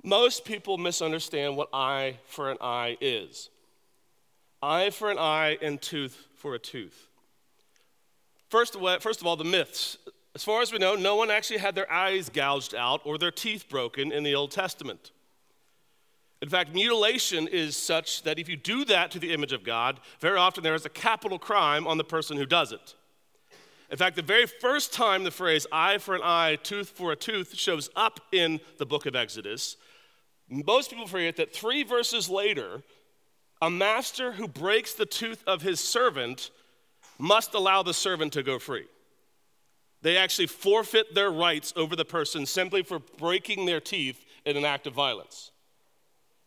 most 0.02 0.44
people 0.44 0.76
misunderstand 0.76 1.56
what 1.56 1.68
eye 1.72 2.18
for 2.26 2.50
an 2.50 2.58
eye 2.60 2.96
is 3.00 3.48
eye 4.62 4.90
for 4.90 5.10
an 5.10 5.18
eye 5.18 5.58
and 5.60 5.82
tooth 5.82 6.26
for 6.36 6.54
a 6.54 6.58
tooth. 6.58 7.08
First 8.48 8.74
of, 8.76 8.82
all, 8.82 8.98
first 9.00 9.20
of 9.20 9.26
all, 9.26 9.36
the 9.36 9.44
myths. 9.44 9.98
As 10.34 10.44
far 10.44 10.62
as 10.62 10.72
we 10.72 10.78
know, 10.78 10.94
no 10.94 11.16
one 11.16 11.30
actually 11.30 11.58
had 11.58 11.74
their 11.74 11.90
eyes 11.90 12.28
gouged 12.28 12.74
out 12.74 13.00
or 13.04 13.18
their 13.18 13.30
teeth 13.30 13.68
broken 13.68 14.12
in 14.12 14.22
the 14.22 14.34
Old 14.34 14.50
Testament. 14.50 15.10
In 16.42 16.48
fact, 16.48 16.74
mutilation 16.74 17.46
is 17.46 17.76
such 17.76 18.24
that 18.24 18.36
if 18.36 18.48
you 18.48 18.56
do 18.56 18.84
that 18.86 19.12
to 19.12 19.20
the 19.20 19.32
image 19.32 19.52
of 19.52 19.62
God, 19.62 20.00
very 20.18 20.36
often 20.36 20.64
there 20.64 20.74
is 20.74 20.84
a 20.84 20.90
capital 20.90 21.38
crime 21.38 21.86
on 21.86 21.98
the 21.98 22.04
person 22.04 22.36
who 22.36 22.44
does 22.44 22.72
it. 22.72 22.96
In 23.92 23.96
fact, 23.96 24.16
the 24.16 24.22
very 24.22 24.46
first 24.46 24.92
time 24.92 25.22
the 25.22 25.30
phrase 25.30 25.68
eye 25.70 25.98
for 25.98 26.16
an 26.16 26.20
eye, 26.24 26.56
tooth 26.56 26.88
for 26.88 27.12
a 27.12 27.16
tooth 27.16 27.54
shows 27.54 27.90
up 27.94 28.18
in 28.32 28.60
the 28.78 28.86
book 28.86 29.06
of 29.06 29.14
Exodus, 29.14 29.76
Most 30.48 30.90
people 30.90 31.06
forget 31.06 31.36
that 31.36 31.54
three 31.54 31.84
verses 31.84 32.28
later, 32.28 32.82
a 33.60 33.70
master 33.70 34.32
who 34.32 34.48
breaks 34.48 34.94
the 34.94 35.06
tooth 35.06 35.44
of 35.46 35.62
his 35.62 35.78
servant 35.78 36.50
must 37.18 37.54
allow 37.54 37.84
the 37.84 37.94
servant 37.94 38.32
to 38.32 38.42
go 38.42 38.58
free. 38.58 38.86
They 40.02 40.16
actually 40.16 40.48
forfeit 40.48 41.14
their 41.14 41.30
rights 41.30 41.72
over 41.76 41.94
the 41.94 42.04
person 42.04 42.46
simply 42.46 42.82
for 42.82 42.98
breaking 42.98 43.66
their 43.66 43.80
teeth 43.80 44.24
in 44.44 44.56
an 44.56 44.64
act 44.64 44.88
of 44.88 44.94
violence. 44.94 45.51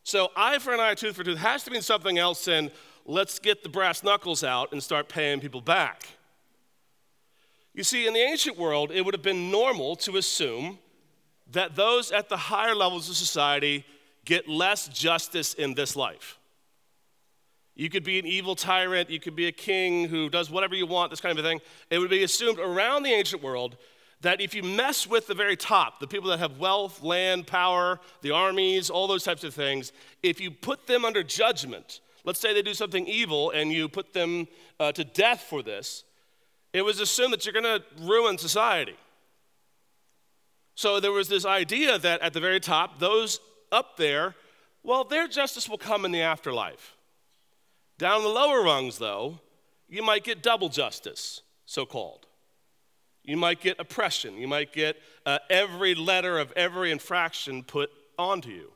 So, 0.05 0.29
eye 0.35 0.59
for 0.59 0.71
an 0.71 0.79
eye, 0.79 0.93
tooth 0.93 1.15
for 1.15 1.23
tooth 1.23 1.39
has 1.39 1.63
to 1.63 1.71
mean 1.71 1.81
something 1.81 2.19
else 2.19 2.45
than 2.45 2.69
let's 3.07 3.39
get 3.39 3.63
the 3.63 3.69
brass 3.69 4.03
knuckles 4.03 4.43
out 4.43 4.71
and 4.71 4.81
start 4.81 5.09
paying 5.09 5.39
people 5.39 5.61
back. 5.61 6.07
You 7.73 7.83
see, 7.83 8.05
in 8.05 8.13
the 8.13 8.19
ancient 8.19 8.55
world, 8.55 8.91
it 8.91 9.01
would 9.01 9.15
have 9.15 9.23
been 9.23 9.49
normal 9.49 9.95
to 9.97 10.17
assume 10.17 10.77
that 11.51 11.75
those 11.75 12.11
at 12.11 12.29
the 12.29 12.37
higher 12.37 12.75
levels 12.75 13.09
of 13.09 13.15
society 13.15 13.83
get 14.25 14.47
less 14.47 14.87
justice 14.89 15.55
in 15.55 15.73
this 15.73 15.95
life. 15.95 16.37
You 17.73 17.89
could 17.89 18.03
be 18.03 18.19
an 18.19 18.27
evil 18.27 18.55
tyrant, 18.55 19.09
you 19.09 19.19
could 19.19 19.35
be 19.35 19.47
a 19.47 19.51
king 19.51 20.07
who 20.07 20.29
does 20.29 20.51
whatever 20.51 20.75
you 20.75 20.85
want, 20.85 21.09
this 21.09 21.19
kind 21.19 21.37
of 21.37 21.43
a 21.43 21.47
thing. 21.47 21.61
It 21.89 21.97
would 21.97 22.11
be 22.11 22.21
assumed 22.21 22.59
around 22.59 23.01
the 23.01 23.11
ancient 23.11 23.41
world 23.41 23.75
that 24.21 24.41
if 24.41 24.53
you 24.53 24.63
mess 24.63 25.05
with 25.05 25.27
the 25.27 25.33
very 25.33 25.55
top, 25.55 25.99
the 25.99 26.07
people 26.07 26.29
that 26.29 26.39
have 26.39 26.57
wealth, 26.57 27.03
land, 27.03 27.47
power, 27.47 27.99
the 28.21 28.31
armies, 28.31 28.89
all 28.89 29.07
those 29.07 29.23
types 29.23 29.43
of 29.43 29.53
things, 29.53 29.91
if 30.23 30.39
you 30.39 30.49
put 30.49 30.87
them 30.87 31.05
under 31.05 31.21
judgment, 31.21 31.99
let's 32.23 32.39
say 32.39 32.53
they 32.53 32.61
do 32.61 32.73
something 32.73 33.07
evil 33.07 33.51
and 33.51 33.71
you 33.71 33.87
put 33.87 34.13
them 34.13 34.47
uh, 34.79 34.91
to 34.91 35.03
death 35.03 35.41
for 35.41 35.61
this, 35.61 36.03
it 36.73 36.83
was 36.83 36.99
assumed 36.99 37.33
that 37.33 37.45
you're 37.45 37.53
going 37.53 37.63
to 37.63 37.83
ruin 38.01 38.37
society. 38.37 38.95
So 40.75 40.99
there 40.99 41.11
was 41.11 41.29
this 41.29 41.45
idea 41.45 41.97
that 41.97 42.21
at 42.21 42.33
the 42.33 42.41
very 42.41 42.59
top, 42.59 42.99
those 42.99 43.39
up 43.71 43.95
there, 43.97 44.35
well, 44.83 45.03
their 45.03 45.27
justice 45.27 45.69
will 45.69 45.77
come 45.77 46.03
in 46.03 46.11
the 46.11 46.21
afterlife. 46.21 46.95
Down 47.97 48.23
the 48.23 48.29
lower 48.29 48.61
rungs, 48.61 48.97
though, 48.97 49.39
you 49.87 50.03
might 50.03 50.23
get 50.23 50.43
double 50.43 50.69
justice, 50.69 51.41
so 51.65 51.85
called. 51.85 52.24
You 53.25 53.37
might 53.37 53.59
get 53.59 53.79
oppression. 53.79 54.37
You 54.37 54.47
might 54.47 54.71
get 54.71 54.97
uh, 55.25 55.39
every 55.49 55.95
letter 55.95 56.37
of 56.37 56.51
every 56.55 56.91
infraction 56.91 57.63
put 57.63 57.89
onto 58.17 58.49
you. 58.49 58.71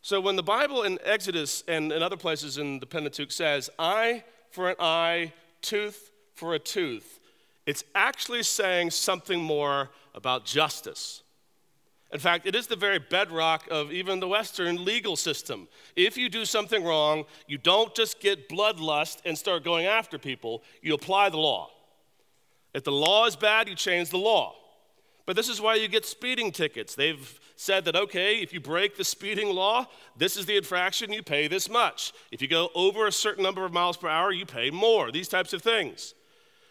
So 0.00 0.20
when 0.20 0.36
the 0.36 0.42
Bible 0.42 0.84
in 0.84 0.98
Exodus 1.04 1.64
and 1.66 1.92
in 1.92 2.02
other 2.02 2.16
places 2.16 2.56
in 2.56 2.78
the 2.78 2.86
Pentateuch 2.86 3.32
says, 3.32 3.68
eye 3.78 4.24
for 4.50 4.70
an 4.70 4.76
eye, 4.78 5.32
tooth 5.60 6.12
for 6.34 6.54
a 6.54 6.58
tooth, 6.58 7.18
it's 7.66 7.84
actually 7.94 8.44
saying 8.44 8.92
something 8.92 9.42
more 9.42 9.90
about 10.14 10.44
justice. 10.44 11.22
In 12.10 12.20
fact, 12.20 12.46
it 12.46 12.54
is 12.54 12.68
the 12.68 12.76
very 12.76 12.98
bedrock 12.98 13.68
of 13.70 13.92
even 13.92 14.20
the 14.20 14.28
Western 14.28 14.82
legal 14.84 15.16
system. 15.16 15.68
If 15.94 16.16
you 16.16 16.30
do 16.30 16.46
something 16.46 16.82
wrong, 16.82 17.24
you 17.46 17.58
don't 17.58 17.94
just 17.94 18.20
get 18.20 18.48
bloodlust 18.48 19.18
and 19.26 19.36
start 19.36 19.62
going 19.64 19.84
after 19.84 20.16
people, 20.16 20.62
you 20.80 20.94
apply 20.94 21.28
the 21.28 21.36
law. 21.36 21.70
If 22.78 22.84
the 22.84 22.92
law 22.92 23.26
is 23.26 23.34
bad, 23.34 23.68
you 23.68 23.74
change 23.74 24.10
the 24.10 24.18
law. 24.18 24.54
But 25.26 25.34
this 25.34 25.48
is 25.48 25.60
why 25.60 25.74
you 25.74 25.88
get 25.88 26.06
speeding 26.06 26.52
tickets. 26.52 26.94
They've 26.94 27.40
said 27.56 27.84
that, 27.86 27.96
okay, 27.96 28.36
if 28.36 28.52
you 28.52 28.60
break 28.60 28.96
the 28.96 29.02
speeding 29.02 29.52
law, 29.52 29.88
this 30.16 30.36
is 30.36 30.46
the 30.46 30.56
infraction, 30.56 31.12
you 31.12 31.24
pay 31.24 31.48
this 31.48 31.68
much. 31.68 32.12
If 32.30 32.40
you 32.40 32.46
go 32.46 32.70
over 32.76 33.08
a 33.08 33.10
certain 33.10 33.42
number 33.42 33.64
of 33.64 33.72
miles 33.72 33.96
per 33.96 34.06
hour, 34.06 34.30
you 34.30 34.46
pay 34.46 34.70
more, 34.70 35.10
these 35.10 35.26
types 35.26 35.52
of 35.52 35.60
things. 35.60 36.14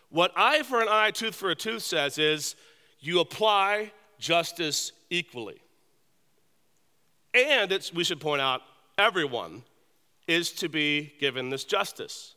What 0.09 0.31
eye 0.37 0.63
for 0.63 0.79
an 0.79 0.87
eye, 0.89 1.11
tooth 1.11 1.35
for 1.35 1.49
a 1.49 1.55
tooth 1.55 1.83
says 1.83 2.17
is 2.17 2.55
you 3.01 3.19
apply 3.19 3.91
justice 4.17 4.93
equally. 5.09 5.59
And 7.33 7.77
we 7.93 8.05
should 8.05 8.21
point 8.21 8.41
out, 8.41 8.61
everyone 8.97 9.63
is 10.25 10.53
to 10.53 10.69
be 10.69 11.15
given 11.19 11.49
this 11.49 11.65
justice. 11.65 12.36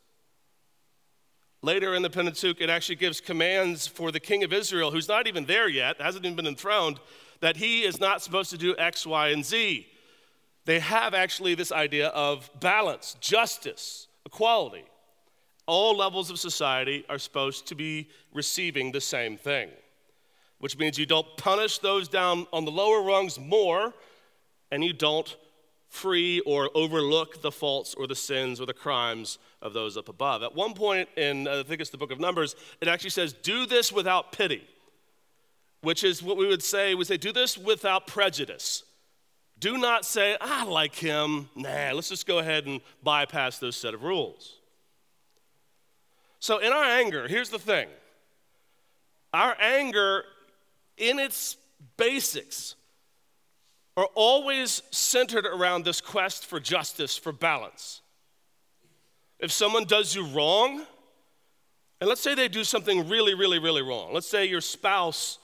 Later 1.61 1.93
in 1.93 2.01
the 2.01 2.09
Pentateuch, 2.09 2.59
it 2.59 2.69
actually 2.69 2.95
gives 2.95 3.21
commands 3.21 3.85
for 3.85 4.11
the 4.11 4.19
king 4.19 4.43
of 4.43 4.51
Israel, 4.51 4.91
who's 4.91 5.07
not 5.07 5.27
even 5.27 5.45
there 5.45 5.69
yet, 5.69 6.01
hasn't 6.01 6.25
even 6.25 6.35
been 6.35 6.47
enthroned, 6.47 6.99
that 7.39 7.57
he 7.57 7.83
is 7.83 7.99
not 7.99 8.21
supposed 8.21 8.49
to 8.49 8.57
do 8.57 8.75
X, 8.77 9.05
Y, 9.05 9.29
and 9.29 9.45
Z. 9.45 9.87
They 10.65 10.79
have 10.79 11.13
actually 11.13 11.55
this 11.55 11.71
idea 11.71 12.07
of 12.09 12.49
balance, 12.59 13.15
justice, 13.19 14.07
equality. 14.25 14.85
All 15.67 15.95
levels 15.95 16.29
of 16.29 16.39
society 16.39 17.05
are 17.09 17.19
supposed 17.19 17.67
to 17.67 17.75
be 17.75 18.09
receiving 18.33 18.91
the 18.91 19.01
same 19.01 19.37
thing 19.37 19.69
which 20.61 20.77
means 20.77 20.97
you 20.97 21.07
don't 21.07 21.35
punish 21.37 21.79
those 21.79 22.07
down 22.07 22.45
on 22.53 22.65
the 22.65 22.71
lower 22.71 23.01
rungs 23.01 23.39
more, 23.39 23.93
and 24.71 24.83
you 24.83 24.93
don't 24.93 25.35
free 25.91 26.39
or 26.41 26.69
overlook 26.73 27.41
the 27.41 27.51
faults 27.51 27.93
or 27.93 28.07
the 28.07 28.15
sins 28.15 28.61
or 28.61 28.65
the 28.65 28.73
crimes 28.73 29.37
of 29.61 29.73
those 29.73 29.97
up 29.97 30.07
above. 30.07 30.41
At 30.41 30.55
one 30.55 30.73
point 30.73 31.09
in, 31.17 31.47
uh, 31.47 31.59
I 31.59 31.63
think 31.63 31.81
it's 31.81 31.89
the 31.89 31.97
book 31.97 32.11
of 32.11 32.19
Numbers, 32.19 32.55
it 32.79 32.87
actually 32.87 33.09
says, 33.09 33.33
Do 33.33 33.65
this 33.65 33.91
without 33.91 34.31
pity, 34.31 34.63
which 35.81 36.05
is 36.05 36.23
what 36.23 36.37
we 36.37 36.47
would 36.47 36.63
say, 36.63 36.95
we 36.95 37.03
say, 37.03 37.17
Do 37.17 37.33
this 37.33 37.57
without 37.57 38.07
prejudice. 38.07 38.83
Do 39.59 39.77
not 39.77 40.05
say, 40.05 40.37
I 40.39 40.63
like 40.63 40.95
him. 40.95 41.49
Nah, 41.55 41.91
let's 41.91 42.09
just 42.09 42.25
go 42.25 42.39
ahead 42.39 42.65
and 42.65 42.79
bypass 43.03 43.59
those 43.59 43.75
set 43.75 43.93
of 43.93 44.01
rules. 44.01 44.55
So, 46.39 46.57
in 46.57 46.71
our 46.71 46.85
anger, 46.85 47.27
here's 47.27 47.49
the 47.49 47.59
thing 47.59 47.89
our 49.33 49.55
anger 49.59 50.23
in 50.97 51.19
its 51.19 51.57
basics, 51.97 52.75
are 53.97 54.07
always 54.15 54.81
centered 54.91 55.45
around 55.45 55.83
this 55.83 56.01
quest 56.01 56.45
for 56.45 56.59
justice, 56.59 57.17
for 57.17 57.31
balance. 57.31 58.01
If 59.39 59.51
someone 59.51 59.85
does 59.85 60.15
you 60.15 60.25
wrong, 60.27 60.85
and 61.99 62.07
let's 62.07 62.21
say 62.21 62.33
they 62.33 62.47
do 62.47 62.63
something 62.63 63.09
really, 63.09 63.33
really, 63.33 63.59
really 63.59 63.81
wrong. 63.81 64.13
Let's 64.13 64.29
say 64.29 64.45
your 64.45 64.61
spouse 64.61 65.39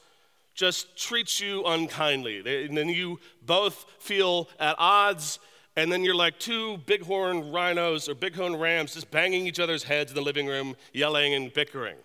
just 0.55 0.97
treats 0.97 1.39
you 1.39 1.63
unkindly, 1.65 2.65
and 2.65 2.75
then 2.75 2.89
you 2.89 3.19
both 3.43 3.85
feel 3.99 4.49
at 4.59 4.75
odds, 4.79 5.39
and 5.75 5.91
then 5.91 6.03
you're 6.03 6.15
like 6.15 6.39
two 6.39 6.77
bighorn 6.87 7.51
rhinos 7.51 8.09
or 8.09 8.15
bighorn 8.15 8.55
rams 8.55 8.95
just 8.95 9.11
banging 9.11 9.45
each 9.45 9.59
other's 9.59 9.83
heads 9.83 10.09
in 10.11 10.15
the 10.15 10.21
living 10.21 10.47
room, 10.47 10.75
yelling 10.93 11.35
and 11.35 11.53
bickering. 11.53 11.97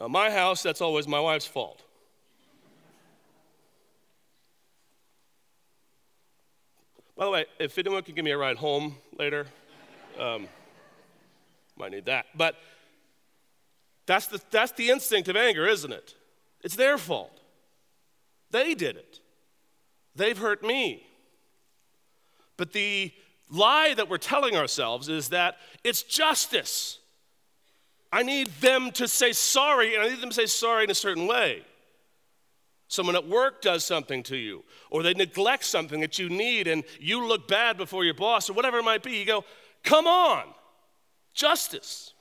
Now, 0.00 0.08
my 0.08 0.30
house, 0.30 0.62
that's 0.62 0.80
always 0.80 1.06
my 1.06 1.20
wife's 1.20 1.46
fault. 1.46 1.82
By 7.16 7.24
the 7.24 7.30
way, 7.30 7.46
if 7.58 7.78
anyone 7.78 8.02
can 8.02 8.14
give 8.14 8.24
me 8.24 8.30
a 8.30 8.38
ride 8.38 8.58
home 8.58 8.96
later, 9.18 9.46
um, 10.18 10.48
might 11.76 11.92
need 11.92 12.04
that. 12.06 12.26
But 12.34 12.56
that's 14.04 14.26
the, 14.26 14.40
that's 14.50 14.72
the 14.72 14.90
instinct 14.90 15.28
of 15.28 15.36
anger, 15.36 15.66
isn't 15.66 15.92
it? 15.92 16.14
It's 16.62 16.76
their 16.76 16.98
fault. 16.98 17.40
They 18.50 18.74
did 18.74 18.96
it. 18.96 19.20
They've 20.14 20.36
hurt 20.36 20.62
me. 20.62 21.06
But 22.56 22.72
the 22.72 23.12
lie 23.50 23.94
that 23.94 24.08
we're 24.08 24.18
telling 24.18 24.56
ourselves 24.56 25.08
is 25.08 25.30
that 25.30 25.56
it's 25.84 26.02
justice. 26.02 26.98
I 28.12 28.22
need 28.22 28.48
them 28.60 28.90
to 28.92 29.08
say 29.08 29.32
sorry, 29.32 29.94
and 29.94 30.04
I 30.04 30.08
need 30.08 30.20
them 30.20 30.30
to 30.30 30.34
say 30.34 30.46
sorry 30.46 30.84
in 30.84 30.90
a 30.90 30.94
certain 30.94 31.26
way. 31.26 31.62
Someone 32.88 33.16
at 33.16 33.26
work 33.26 33.62
does 33.62 33.84
something 33.84 34.22
to 34.24 34.36
you, 34.36 34.64
or 34.90 35.02
they 35.02 35.14
neglect 35.14 35.64
something 35.64 36.00
that 36.00 36.18
you 36.18 36.28
need, 36.28 36.68
and 36.68 36.84
you 37.00 37.26
look 37.26 37.48
bad 37.48 37.76
before 37.76 38.04
your 38.04 38.14
boss, 38.14 38.48
or 38.48 38.52
whatever 38.52 38.78
it 38.78 38.84
might 38.84 39.02
be. 39.02 39.18
You 39.18 39.24
go, 39.24 39.44
Come 39.82 40.06
on, 40.06 40.44
justice. 41.34 42.12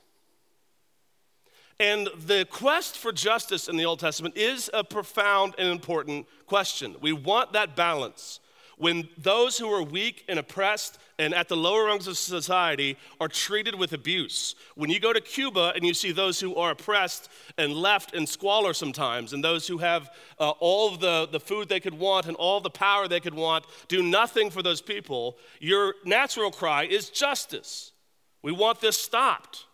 And 1.80 2.08
the 2.26 2.48
quest 2.50 2.98
for 2.98 3.12
justice 3.12 3.68
in 3.68 3.76
the 3.76 3.86
Old 3.86 4.00
Testament 4.00 4.38
is 4.38 4.70
a 4.74 4.84
profound 4.84 5.56
and 5.58 5.68
important 5.68 6.26
question. 6.46 6.96
We 7.02 7.12
want 7.12 7.54
that 7.54 7.76
balance 7.76 8.40
when 8.78 9.08
those 9.18 9.58
who 9.58 9.72
are 9.72 9.84
weak 9.84 10.26
and 10.28 10.40
oppressed 10.40 10.98
and 11.18 11.34
at 11.34 11.48
the 11.48 11.56
lower 11.56 11.86
rungs 11.86 12.08
of 12.08 12.18
society 12.18 12.98
are 13.22 13.28
treated 13.28 13.76
with 13.76 13.94
abuse. 13.94 14.56
When 14.76 14.90
you 14.90 15.00
go 15.00 15.14
to 15.14 15.22
Cuba 15.22 15.72
and 15.76 15.86
you 15.86 15.94
see 15.94 16.12
those 16.12 16.40
who 16.40 16.56
are 16.56 16.72
oppressed 16.72 17.30
and 17.58 17.74
left 17.74 18.14
in 18.14 18.28
squalor 18.28 18.74
sometimes, 18.74 19.32
and 19.32 19.44
those 19.44 19.68
who 19.68 19.78
have 19.78 20.10
uh, 20.40 20.52
all 20.60 20.94
of 20.94 21.00
the, 21.00 21.28
the 21.32 21.40
food 21.40 21.70
they 21.70 21.80
could 21.80 21.98
want 21.98 22.26
and 22.26 22.36
all 22.36 22.60
the 22.60 22.70
power 22.70 23.08
they 23.08 23.20
could 23.22 23.34
want, 23.34 23.66
do 23.88 24.04
nothing 24.04 24.50
for 24.50 24.62
those 24.62 24.82
people, 24.82 25.38
your 25.60 25.96
natural 26.04 26.52
cry 26.52 26.84
is 26.84 27.10
justice. 27.10 27.94
We 28.42 28.52
want 28.52 28.82
this 28.82 28.98
stopped. 28.98 29.66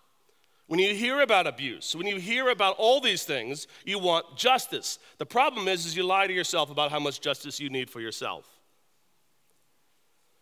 When 0.67 0.79
you 0.79 0.96
hear 0.96 1.20
about 1.20 1.48
abuse, 1.48 1.96
when 1.98 2.08
you 2.08 2.17
hear 2.17 2.50
about 2.50 2.75
all 2.77 3.01
these 3.01 3.24
things, 3.24 3.67
you 3.84 4.00
want 4.00 4.38
justice. 4.38 5.00
The 5.17 5.25
problem 5.25 5.67
is, 5.67 5.86
is 5.86 5.98
you 5.98 6.03
lie 6.03 6.27
to 6.27 6.34
yourself 6.34 6.72
about 6.72 6.91
how 6.91 7.00
much 7.00 7.20
justice 7.20 7.60
you 7.60 7.70
need 7.70 7.89
for 7.89 8.00
yourself. 8.00 8.50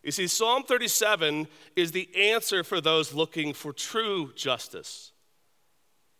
You 0.03 0.11
see, 0.11 0.27
Psalm 0.27 0.63
37 0.63 1.47
is 1.75 1.91
the 1.91 2.09
answer 2.15 2.63
for 2.63 2.79
those 2.79 3.13
looking 3.13 3.53
for 3.53 3.73
true 3.73 4.31
justice. 4.35 5.11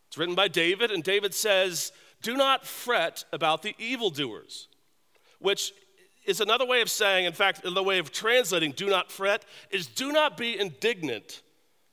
It's 0.08 0.18
written 0.18 0.36
by 0.36 0.48
David, 0.48 0.92
and 0.92 1.04
David 1.04 1.34
says, 1.34 1.92
Do 2.22 2.36
not 2.36 2.66
fret 2.66 3.24
about 3.32 3.62
the 3.62 3.76
evildoers. 3.78 4.68
which 5.40 5.72
is 6.26 6.42
another 6.42 6.66
way 6.66 6.82
of 6.82 6.90
saying, 6.92 7.26
in 7.26 7.34
fact, 7.34 7.64
another 7.64 7.82
way 7.82 7.98
of 7.98 8.12
translating 8.12 8.72
do 8.72 8.88
not 8.88 9.12
fret, 9.12 9.46
is 9.72 9.88
do 9.88 10.12
not 10.12 10.38
be 10.38 10.60
indignant 10.60 11.42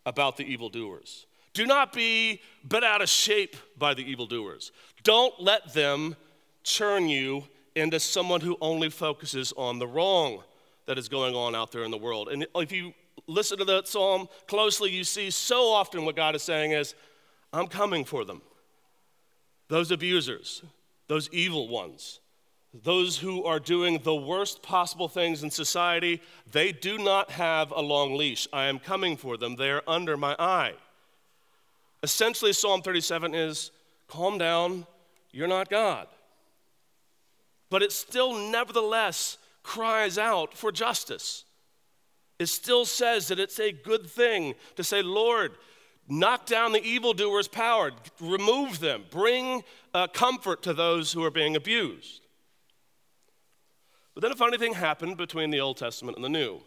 about 0.04 0.36
the 0.36 0.44
evildoers. 0.44 1.26
Do 1.54 1.64
not 1.66 1.92
be 1.92 2.42
bent 2.64 2.84
out 2.84 3.00
of 3.00 3.08
shape 3.08 3.56
by 3.78 3.94
the 3.94 4.04
evildoers. 4.04 4.72
Don't 5.04 5.32
let 5.40 5.72
them 5.72 6.16
churn 6.64 7.08
you 7.08 7.44
into 7.74 7.98
someone 7.98 8.40
who 8.42 8.58
only 8.60 8.90
focuses 8.90 9.52
on 9.56 9.78
the 9.78 9.86
wrong 9.86 10.42
that 10.86 10.98
is 10.98 11.08
going 11.08 11.34
on 11.34 11.54
out 11.54 11.72
there 11.72 11.84
in 11.84 11.90
the 11.90 11.98
world. 11.98 12.28
And 12.28 12.46
if 12.56 12.72
you 12.72 12.94
listen 13.26 13.58
to 13.58 13.64
that 13.66 13.88
psalm 13.88 14.28
closely, 14.46 14.90
you 14.90 15.04
see 15.04 15.30
so 15.30 15.72
often 15.72 16.04
what 16.04 16.16
God 16.16 16.34
is 16.34 16.42
saying 16.42 16.72
is, 16.72 16.94
I'm 17.52 17.66
coming 17.66 18.04
for 18.04 18.24
them. 18.24 18.42
Those 19.68 19.90
abusers, 19.90 20.62
those 21.08 21.28
evil 21.30 21.68
ones, 21.68 22.20
those 22.72 23.16
who 23.18 23.44
are 23.44 23.58
doing 23.58 24.00
the 24.02 24.14
worst 24.14 24.62
possible 24.62 25.08
things 25.08 25.42
in 25.42 25.50
society, 25.50 26.20
they 26.52 26.72
do 26.72 26.98
not 26.98 27.30
have 27.30 27.70
a 27.70 27.80
long 27.80 28.16
leash. 28.16 28.46
I 28.52 28.64
am 28.66 28.78
coming 28.78 29.16
for 29.16 29.36
them. 29.36 29.56
They 29.56 29.70
are 29.70 29.82
under 29.88 30.16
my 30.16 30.36
eye. 30.38 30.74
Essentially, 32.02 32.52
Psalm 32.52 32.82
37 32.82 33.34
is 33.34 33.70
calm 34.06 34.38
down, 34.38 34.86
you're 35.32 35.48
not 35.48 35.68
God. 35.70 36.06
But 37.70 37.82
it 37.82 37.90
still, 37.90 38.34
nevertheless, 38.34 39.38
cries 39.66 40.16
out 40.16 40.54
for 40.54 40.72
justice. 40.72 41.44
It 42.38 42.46
still 42.46 42.84
says 42.84 43.28
that 43.28 43.40
it's 43.40 43.58
a 43.58 43.72
good 43.72 44.08
thing 44.08 44.54
to 44.76 44.84
say, 44.84 45.02
Lord, 45.02 45.52
knock 46.08 46.46
down 46.46 46.72
the 46.72 46.84
evildoer's 46.84 47.48
power, 47.48 47.90
remove 48.20 48.78
them, 48.78 49.04
bring 49.10 49.64
uh, 49.92 50.06
comfort 50.06 50.62
to 50.62 50.72
those 50.72 51.12
who 51.12 51.24
are 51.24 51.30
being 51.30 51.56
abused. 51.56 52.22
But 54.14 54.22
then 54.22 54.32
a 54.32 54.36
funny 54.36 54.56
thing 54.56 54.74
happened 54.74 55.16
between 55.16 55.50
the 55.50 55.60
Old 55.60 55.76
Testament 55.76 56.16
and 56.16 56.24
the 56.24 56.30
New. 56.30 56.60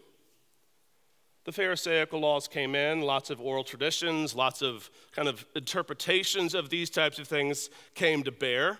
The 1.44 1.52
Pharisaical 1.52 2.20
laws 2.20 2.46
came 2.46 2.74
in, 2.74 3.00
lots 3.00 3.30
of 3.30 3.40
oral 3.40 3.64
traditions, 3.64 4.34
lots 4.34 4.60
of 4.60 4.90
kind 5.12 5.26
of 5.26 5.46
interpretations 5.56 6.54
of 6.54 6.68
these 6.68 6.90
types 6.90 7.18
of 7.18 7.26
things 7.26 7.70
came 7.94 8.22
to 8.24 8.30
bear. 8.30 8.78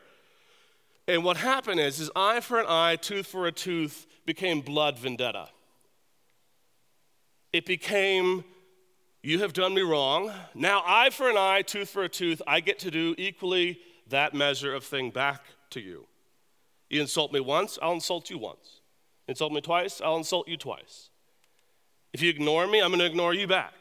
And 1.09 1.25
what 1.25 1.39
happened 1.39 1.81
is, 1.81 1.99
is 1.99 2.11
eye 2.15 2.41
for 2.41 2.61
an 2.61 2.67
eye, 2.69 2.97
tooth 2.97 3.27
for 3.27 3.47
a 3.47 3.53
tooth 3.53 4.07
became 4.27 4.61
blood 4.61 4.99
vendetta. 4.99 5.49
It 7.53 7.67
became, 7.67 8.45
you 9.23 9.41
have 9.41 9.53
done 9.53 9.75
me 9.75 9.83
wrong. 9.83 10.33
Now, 10.55 10.83
eye 10.87 11.11
for 11.11 11.29
an 11.29 11.37
eye, 11.37 11.63
tooth 11.63 11.91
for 11.91 12.05
a 12.05 12.09
tooth, 12.09 12.41
I 12.47 12.61
get 12.61 12.79
to 12.81 12.91
do 12.91 13.15
equally 13.19 13.81
that 14.09 14.35
measure 14.35 14.75
of 14.75 14.85
thing 14.85 15.11
back 15.11 15.43
to 15.71 15.81
you. 15.81 16.07
You 16.89 17.01
insult 17.01 17.33
me 17.33 17.41
once, 17.41 17.79
I'll 17.81 17.93
insult 17.93 18.31
you 18.31 18.39
once. 18.39 18.81
Insult 19.29 19.53
me 19.53 19.61
twice, 19.61 20.01
I'll 20.01 20.17
insult 20.17 20.49
you 20.49 20.57
twice. 20.57 21.11
If 22.13 22.23
you 22.23 22.31
ignore 22.31 22.67
me, 22.67 22.81
I'm 22.81 22.91
going 22.91 22.99
to 22.99 23.07
ignore 23.07 23.35
you 23.35 23.47
back. 23.47 23.75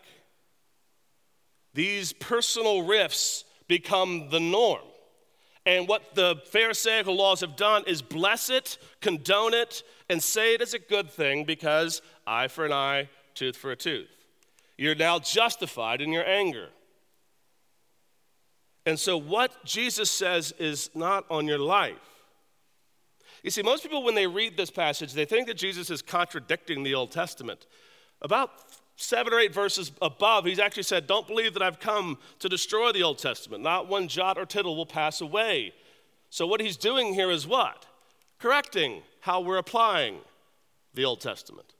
These 1.73 2.13
personal 2.13 2.83
rifts 2.83 3.45
become 3.67 4.29
the 4.29 4.39
norm. 4.39 4.81
And 5.69 5.87
what 5.87 6.15
the 6.15 6.41
Pharisaical 6.47 7.15
laws 7.15 7.41
have 7.41 7.55
done 7.55 7.83
is 7.85 8.01
bless 8.01 8.49
it, 8.49 8.79
condone 9.01 9.53
it, 9.53 9.83
and 10.09 10.21
say 10.21 10.55
it 10.55 10.63
is 10.63 10.73
a 10.73 10.79
good 10.79 11.11
thing 11.11 11.43
because 11.43 12.01
eye 12.25 12.47
for 12.47 12.65
an 12.65 12.73
eye, 12.73 13.07
tooth 13.35 13.55
for 13.55 13.69
a 13.69 13.75
tooth. 13.75 14.09
You're 14.79 14.95
now 14.95 15.19
justified 15.19 16.01
in 16.01 16.11
your 16.11 16.27
anger. 16.27 16.69
And 18.87 18.99
so, 18.99 19.15
what 19.15 19.63
Jesus 19.63 20.09
says 20.09 20.55
is 20.57 20.89
not 20.95 21.23
on 21.29 21.45
your 21.45 21.59
life. 21.59 21.97
You 23.43 23.51
see, 23.51 23.61
most 23.61 23.83
people, 23.83 24.01
when 24.01 24.15
they 24.15 24.25
read 24.25 24.57
this 24.57 24.71
passage, 24.71 25.13
they 25.13 25.25
think 25.25 25.45
that 25.45 25.57
Jesus 25.57 25.91
is 25.91 26.01
contradicting 26.01 26.81
the 26.81 26.95
Old 26.95 27.11
Testament. 27.11 27.67
About 28.23 28.68
seven 29.01 29.33
or 29.33 29.39
eight 29.39 29.53
verses 29.53 29.91
above, 30.01 30.45
he's 30.45 30.59
actually 30.59 30.83
said, 30.83 31.07
Don't 31.07 31.27
believe 31.27 31.53
that 31.53 31.63
I've 31.63 31.79
come 31.79 32.17
to 32.39 32.49
destroy 32.49 32.91
the 32.91 33.03
Old 33.03 33.17
Testament. 33.17 33.63
Not 33.63 33.87
one 33.87 34.07
jot 34.07 34.37
or 34.37 34.45
tittle 34.45 34.75
will 34.75 34.85
pass 34.85 35.21
away. 35.21 35.73
So, 36.29 36.45
what 36.45 36.61
he's 36.61 36.77
doing 36.77 37.13
here 37.13 37.31
is 37.31 37.47
what? 37.47 37.85
Correcting 38.37 39.01
how 39.21 39.41
we're 39.41 39.57
applying 39.57 40.19
the 40.93 41.05
Old 41.05 41.21
Testament. 41.21 41.73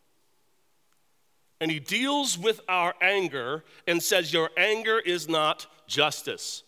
And 1.62 1.70
he 1.70 1.80
deals 1.80 2.38
with 2.38 2.62
our 2.70 2.96
anger 3.02 3.64
and 3.86 4.02
says, 4.02 4.34
Your 4.34 4.50
anger 4.58 5.00
is 5.00 5.28
not 5.28 5.68
justice, 5.88 6.64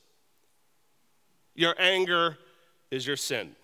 your 1.56 1.76
anger 1.80 2.38
is 2.92 3.08
your 3.08 3.18
sin. 3.18 3.56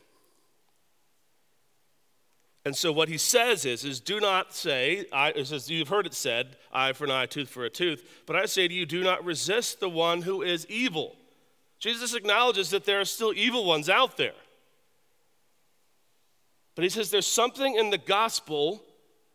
And 2.68 2.76
so 2.76 2.92
what 2.92 3.08
he 3.08 3.18
says 3.18 3.64
is, 3.64 3.86
is 3.86 4.02
do 4.02 4.20
not 4.20 4.54
say, 4.54 5.06
I, 5.14 5.42
says, 5.44 5.70
you've 5.70 5.88
heard 5.88 6.06
it 6.06 6.14
said, 6.14 6.58
eye 6.74 6.92
for 6.92 7.06
an 7.06 7.12
eye, 7.12 7.26
tooth 7.26 7.48
for 7.48 7.64
a 7.64 7.70
tooth, 7.70 8.04
but 8.26 8.36
I 8.36 8.46
say 8.46 8.68
to 8.68 8.74
you, 8.74 8.86
do 8.86 9.06
not 9.06 9.24
resist 9.24 9.80
the 9.80 9.88
one 9.88 10.24
who 10.24 10.42
is 10.42 10.68
evil. 10.68 11.16
Jesus 11.80 12.14
acknowledges 12.14 12.70
that 12.72 12.84
there 12.84 13.00
are 13.00 13.06
still 13.06 13.32
evil 13.34 13.64
ones 13.64 13.88
out 13.88 14.18
there. 14.18 14.34
But 16.76 16.84
he 16.84 16.90
says 16.90 17.10
there's 17.10 17.26
something 17.26 17.76
in 17.76 17.90
the 17.90 17.98
gospel 17.98 18.84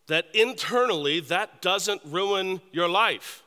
that 0.09 0.27
internally 0.35 1.21
that 1.21 1.63
doesn't 1.63 2.03
ruin 2.05 2.61
your 2.71 2.91
life 2.91 3.43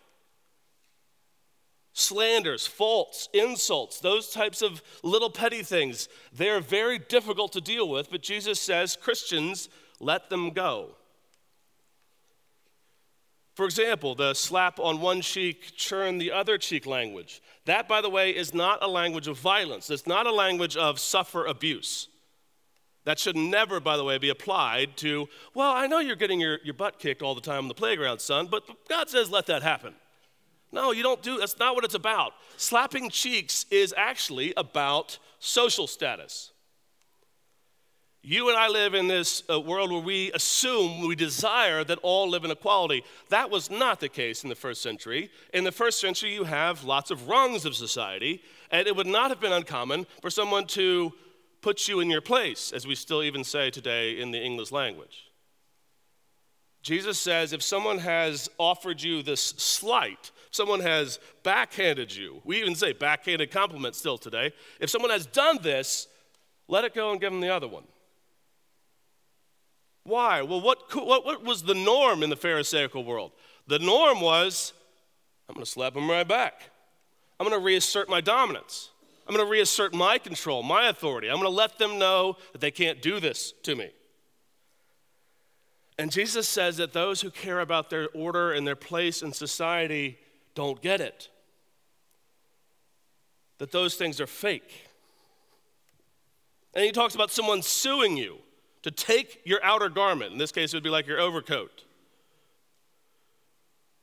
slanders, 1.95 2.67
faults, 2.67 3.29
insults, 3.33 4.01
those 4.01 4.29
types 4.29 4.61
of 4.61 4.83
little 5.01 5.29
petty 5.29 5.63
things, 5.63 6.09
they're 6.33 6.59
very 6.59 6.99
difficult 6.99 7.53
to 7.53 7.61
deal 7.61 7.87
with, 7.87 8.11
but 8.11 8.21
Jesus 8.21 8.59
says, 8.59 8.97
Christians, 8.97 9.69
let 10.01 10.29
them 10.29 10.49
go. 10.51 10.89
For 13.55 13.63
example, 13.63 14.13
the 14.13 14.33
slap 14.33 14.77
on 14.77 14.99
one 14.99 15.21
cheek, 15.21 15.71
churn 15.77 16.17
the 16.17 16.33
other 16.33 16.57
cheek 16.57 16.85
language. 16.85 17.41
That, 17.63 17.87
by 17.87 18.01
the 18.01 18.09
way, 18.09 18.31
is 18.31 18.53
not 18.53 18.83
a 18.83 18.87
language 18.89 19.29
of 19.29 19.39
violence. 19.39 19.89
It's 19.89 20.05
not 20.05 20.27
a 20.27 20.33
language 20.33 20.75
of 20.75 20.99
suffer 20.99 21.45
abuse. 21.45 22.09
That 23.05 23.19
should 23.19 23.37
never, 23.37 23.79
by 23.79 23.95
the 23.95 24.03
way, 24.03 24.17
be 24.17 24.29
applied 24.29 24.97
to, 24.97 25.29
well, 25.53 25.71
I 25.71 25.87
know 25.87 25.99
you're 25.99 26.17
getting 26.17 26.41
your, 26.41 26.59
your 26.65 26.73
butt 26.73 26.99
kicked 26.99 27.21
all 27.21 27.35
the 27.35 27.39
time 27.39 27.59
on 27.59 27.67
the 27.69 27.73
playground, 27.73 28.19
son, 28.19 28.47
but 28.51 28.63
God 28.89 29.09
says 29.09 29.29
let 29.29 29.45
that 29.45 29.63
happen. 29.63 29.93
No, 30.75 30.91
you 30.91 31.03
don't 31.03 31.23
do 31.23 31.37
that's 31.39 31.57
not 31.57 31.73
what 31.73 31.85
it's 31.85 31.95
about. 31.95 32.33
Slapping 32.57 33.09
cheeks 33.09 33.65
is 33.71 33.93
actually 33.95 34.53
about 34.57 35.17
social 35.39 35.87
status. 35.87 36.51
You 38.21 38.49
and 38.49 38.57
I 38.57 38.67
live 38.67 38.93
in 38.93 39.07
this 39.07 39.43
uh, 39.49 39.57
world 39.61 39.89
where 39.89 40.01
we 40.01 40.33
assume, 40.33 41.07
we 41.07 41.15
desire 41.15 41.85
that 41.85 41.99
all 42.01 42.29
live 42.29 42.43
in 42.43 42.51
equality. 42.51 43.05
That 43.29 43.49
was 43.49 43.71
not 43.71 44.01
the 44.01 44.09
case 44.09 44.43
in 44.43 44.49
the 44.49 44.55
first 44.55 44.81
century. 44.81 45.29
In 45.53 45.63
the 45.63 45.71
first 45.71 46.01
century, 46.01 46.33
you 46.33 46.43
have 46.43 46.83
lots 46.83 47.09
of 47.09 47.29
rungs 47.29 47.63
of 47.65 47.75
society, 47.75 48.41
and 48.69 48.85
it 48.85 48.95
would 48.95 49.07
not 49.07 49.29
have 49.29 49.39
been 49.39 49.53
uncommon 49.53 50.07
for 50.21 50.29
someone 50.29 50.65
to 50.67 51.13
put 51.61 51.87
you 51.87 52.01
in 52.01 52.09
your 52.09 52.21
place, 52.21 52.73
as 52.73 52.85
we 52.85 52.95
still 52.95 53.23
even 53.23 53.45
say 53.45 53.69
today 53.69 54.19
in 54.19 54.31
the 54.31 54.41
English 54.41 54.71
language. 54.71 55.24
Jesus 56.85 57.17
says 57.17 57.51
if 57.51 57.63
someone 57.63 57.97
has 57.97 58.47
offered 58.59 59.01
you 59.01 59.23
this 59.23 59.41
slight, 59.41 60.29
someone 60.51 60.81
has 60.81 61.17
backhanded 61.41 62.15
you, 62.15 62.43
we 62.45 62.61
even 62.61 62.75
say 62.75 62.93
backhanded 62.93 63.49
compliment 63.49 63.95
still 63.95 64.19
today. 64.19 64.53
If 64.79 64.91
someone 64.91 65.09
has 65.09 65.25
done 65.25 65.57
this, 65.63 66.07
let 66.67 66.85
it 66.85 66.93
go 66.93 67.11
and 67.11 67.19
give 67.19 67.31
them 67.31 67.41
the 67.41 67.49
other 67.49 67.67
one. 67.67 67.85
Why? 70.03 70.43
Well, 70.43 70.61
what, 70.61 70.93
what, 70.93 71.25
what 71.25 71.43
was 71.43 71.63
the 71.63 71.73
norm 71.73 72.21
in 72.21 72.29
the 72.29 72.35
Pharisaical 72.35 73.03
world? 73.03 73.31
The 73.65 73.79
norm 73.79 74.21
was 74.21 74.73
I'm 75.49 75.55
going 75.55 75.65
to 75.65 75.71
slap 75.71 75.95
them 75.95 76.07
right 76.07 76.27
back. 76.27 76.69
I'm 77.39 77.47
going 77.47 77.59
to 77.59 77.65
reassert 77.65 78.09
my 78.09 78.21
dominance. 78.21 78.91
I'm 79.27 79.35
going 79.35 79.45
to 79.45 79.51
reassert 79.51 79.91
my 79.95 80.19
control, 80.19 80.61
my 80.61 80.87
authority. 80.87 81.29
I'm 81.29 81.37
going 81.37 81.49
to 81.49 81.49
let 81.49 81.79
them 81.79 81.97
know 81.97 82.37
that 82.51 82.61
they 82.61 82.69
can't 82.69 83.01
do 83.01 83.19
this 83.19 83.53
to 83.63 83.75
me. 83.75 83.89
And 85.97 86.11
Jesus 86.11 86.47
says 86.47 86.77
that 86.77 86.93
those 86.93 87.21
who 87.21 87.29
care 87.29 87.61
about 87.61 87.89
their 87.89 88.09
order 88.13 88.51
and 88.51 88.67
their 88.67 88.75
place 88.75 89.21
in 89.21 89.31
society 89.31 90.17
don't 90.53 90.81
get 90.81 90.99
it. 90.99 91.29
That 93.59 93.71
those 93.71 93.95
things 93.95 94.19
are 94.19 94.27
fake. 94.27 94.89
And 96.73 96.83
he 96.83 96.91
talks 96.91 97.15
about 97.15 97.31
someone 97.31 97.61
suing 97.61 98.17
you 98.17 98.39
to 98.81 98.91
take 98.91 99.41
your 99.45 99.63
outer 99.63 99.87
garment. 99.87 100.33
In 100.33 100.37
this 100.37 100.51
case, 100.51 100.73
it 100.73 100.77
would 100.77 100.83
be 100.83 100.89
like 100.89 101.07
your 101.07 101.19
overcoat. 101.19 101.85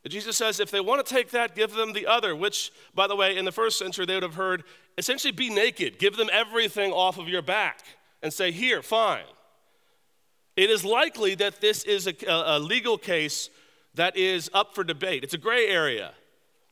Jesus 0.09 0.37
says 0.37 0.59
if 0.59 0.71
they 0.71 0.81
want 0.81 1.07
to 1.07 1.15
take 1.15 1.31
that, 1.31 1.55
give 1.55 1.73
them 1.73 1.93
the 1.93 2.07
other, 2.07 2.35
which, 2.35 2.73
by 2.95 3.07
the 3.07 3.15
way, 3.15 3.37
in 3.37 3.45
the 3.45 3.53
first 3.53 3.79
century, 3.79 4.05
they 4.05 4.15
would 4.15 4.25
have 4.25 4.35
heard 4.35 4.65
essentially 4.99 5.31
be 5.31 5.49
naked, 5.49 5.99
give 5.99 6.17
them 6.17 6.29
everything 6.33 6.93
off 6.93 7.19
of 7.19 7.29
your 7.29 7.43
back, 7.43 7.85
and 8.23 8.33
say, 8.33 8.51
Here, 8.51 8.83
fine. 8.83 9.23
It 10.57 10.71
is 10.71 10.85
likely 10.85 11.35
that 11.37 11.61
this 11.61 11.85
is 11.85 12.07
a, 12.07 12.15
a 12.29 12.59
legal 12.59 12.99
case 12.99 13.49
that 13.95 14.17
is 14.17 14.51
up 14.53 14.75
for 14.75 14.85
debate. 14.85 15.25
It's 15.25 15.35
a 15.35 15.39
gray 15.39 15.67
area. 15.67 16.13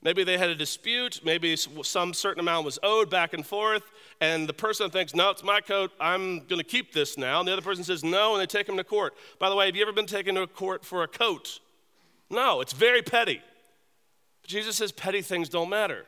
Maybe 0.02 0.24
they 0.24 0.38
had 0.38 0.48
a 0.48 0.54
dispute, 0.54 1.20
maybe 1.24 1.56
some 1.56 2.14
certain 2.14 2.40
amount 2.40 2.64
was 2.64 2.78
owed 2.82 3.10
back 3.10 3.34
and 3.34 3.46
forth, 3.46 3.82
and 4.22 4.48
the 4.48 4.54
person 4.54 4.90
thinks, 4.90 5.14
no, 5.14 5.28
it's 5.28 5.44
my 5.44 5.60
coat, 5.60 5.92
I'm 6.00 6.38
going 6.46 6.58
to 6.58 6.64
keep 6.64 6.94
this 6.94 7.18
now. 7.18 7.38
And 7.38 7.46
the 7.46 7.52
other 7.52 7.60
person 7.60 7.84
says, 7.84 8.02
no, 8.02 8.32
and 8.34 8.40
they 8.40 8.46
take 8.46 8.66
him 8.66 8.78
to 8.78 8.84
court. 8.84 9.12
By 9.38 9.50
the 9.50 9.56
way, 9.56 9.66
have 9.66 9.76
you 9.76 9.82
ever 9.82 9.92
been 9.92 10.06
taken 10.06 10.36
to 10.36 10.42
a 10.42 10.46
court 10.46 10.86
for 10.86 11.02
a 11.02 11.08
coat? 11.08 11.60
No, 12.30 12.62
it's 12.62 12.72
very 12.72 13.02
petty. 13.02 13.42
Jesus 14.46 14.76
says 14.76 14.90
petty 14.90 15.20
things 15.20 15.50
don't 15.50 15.68
matter. 15.68 16.06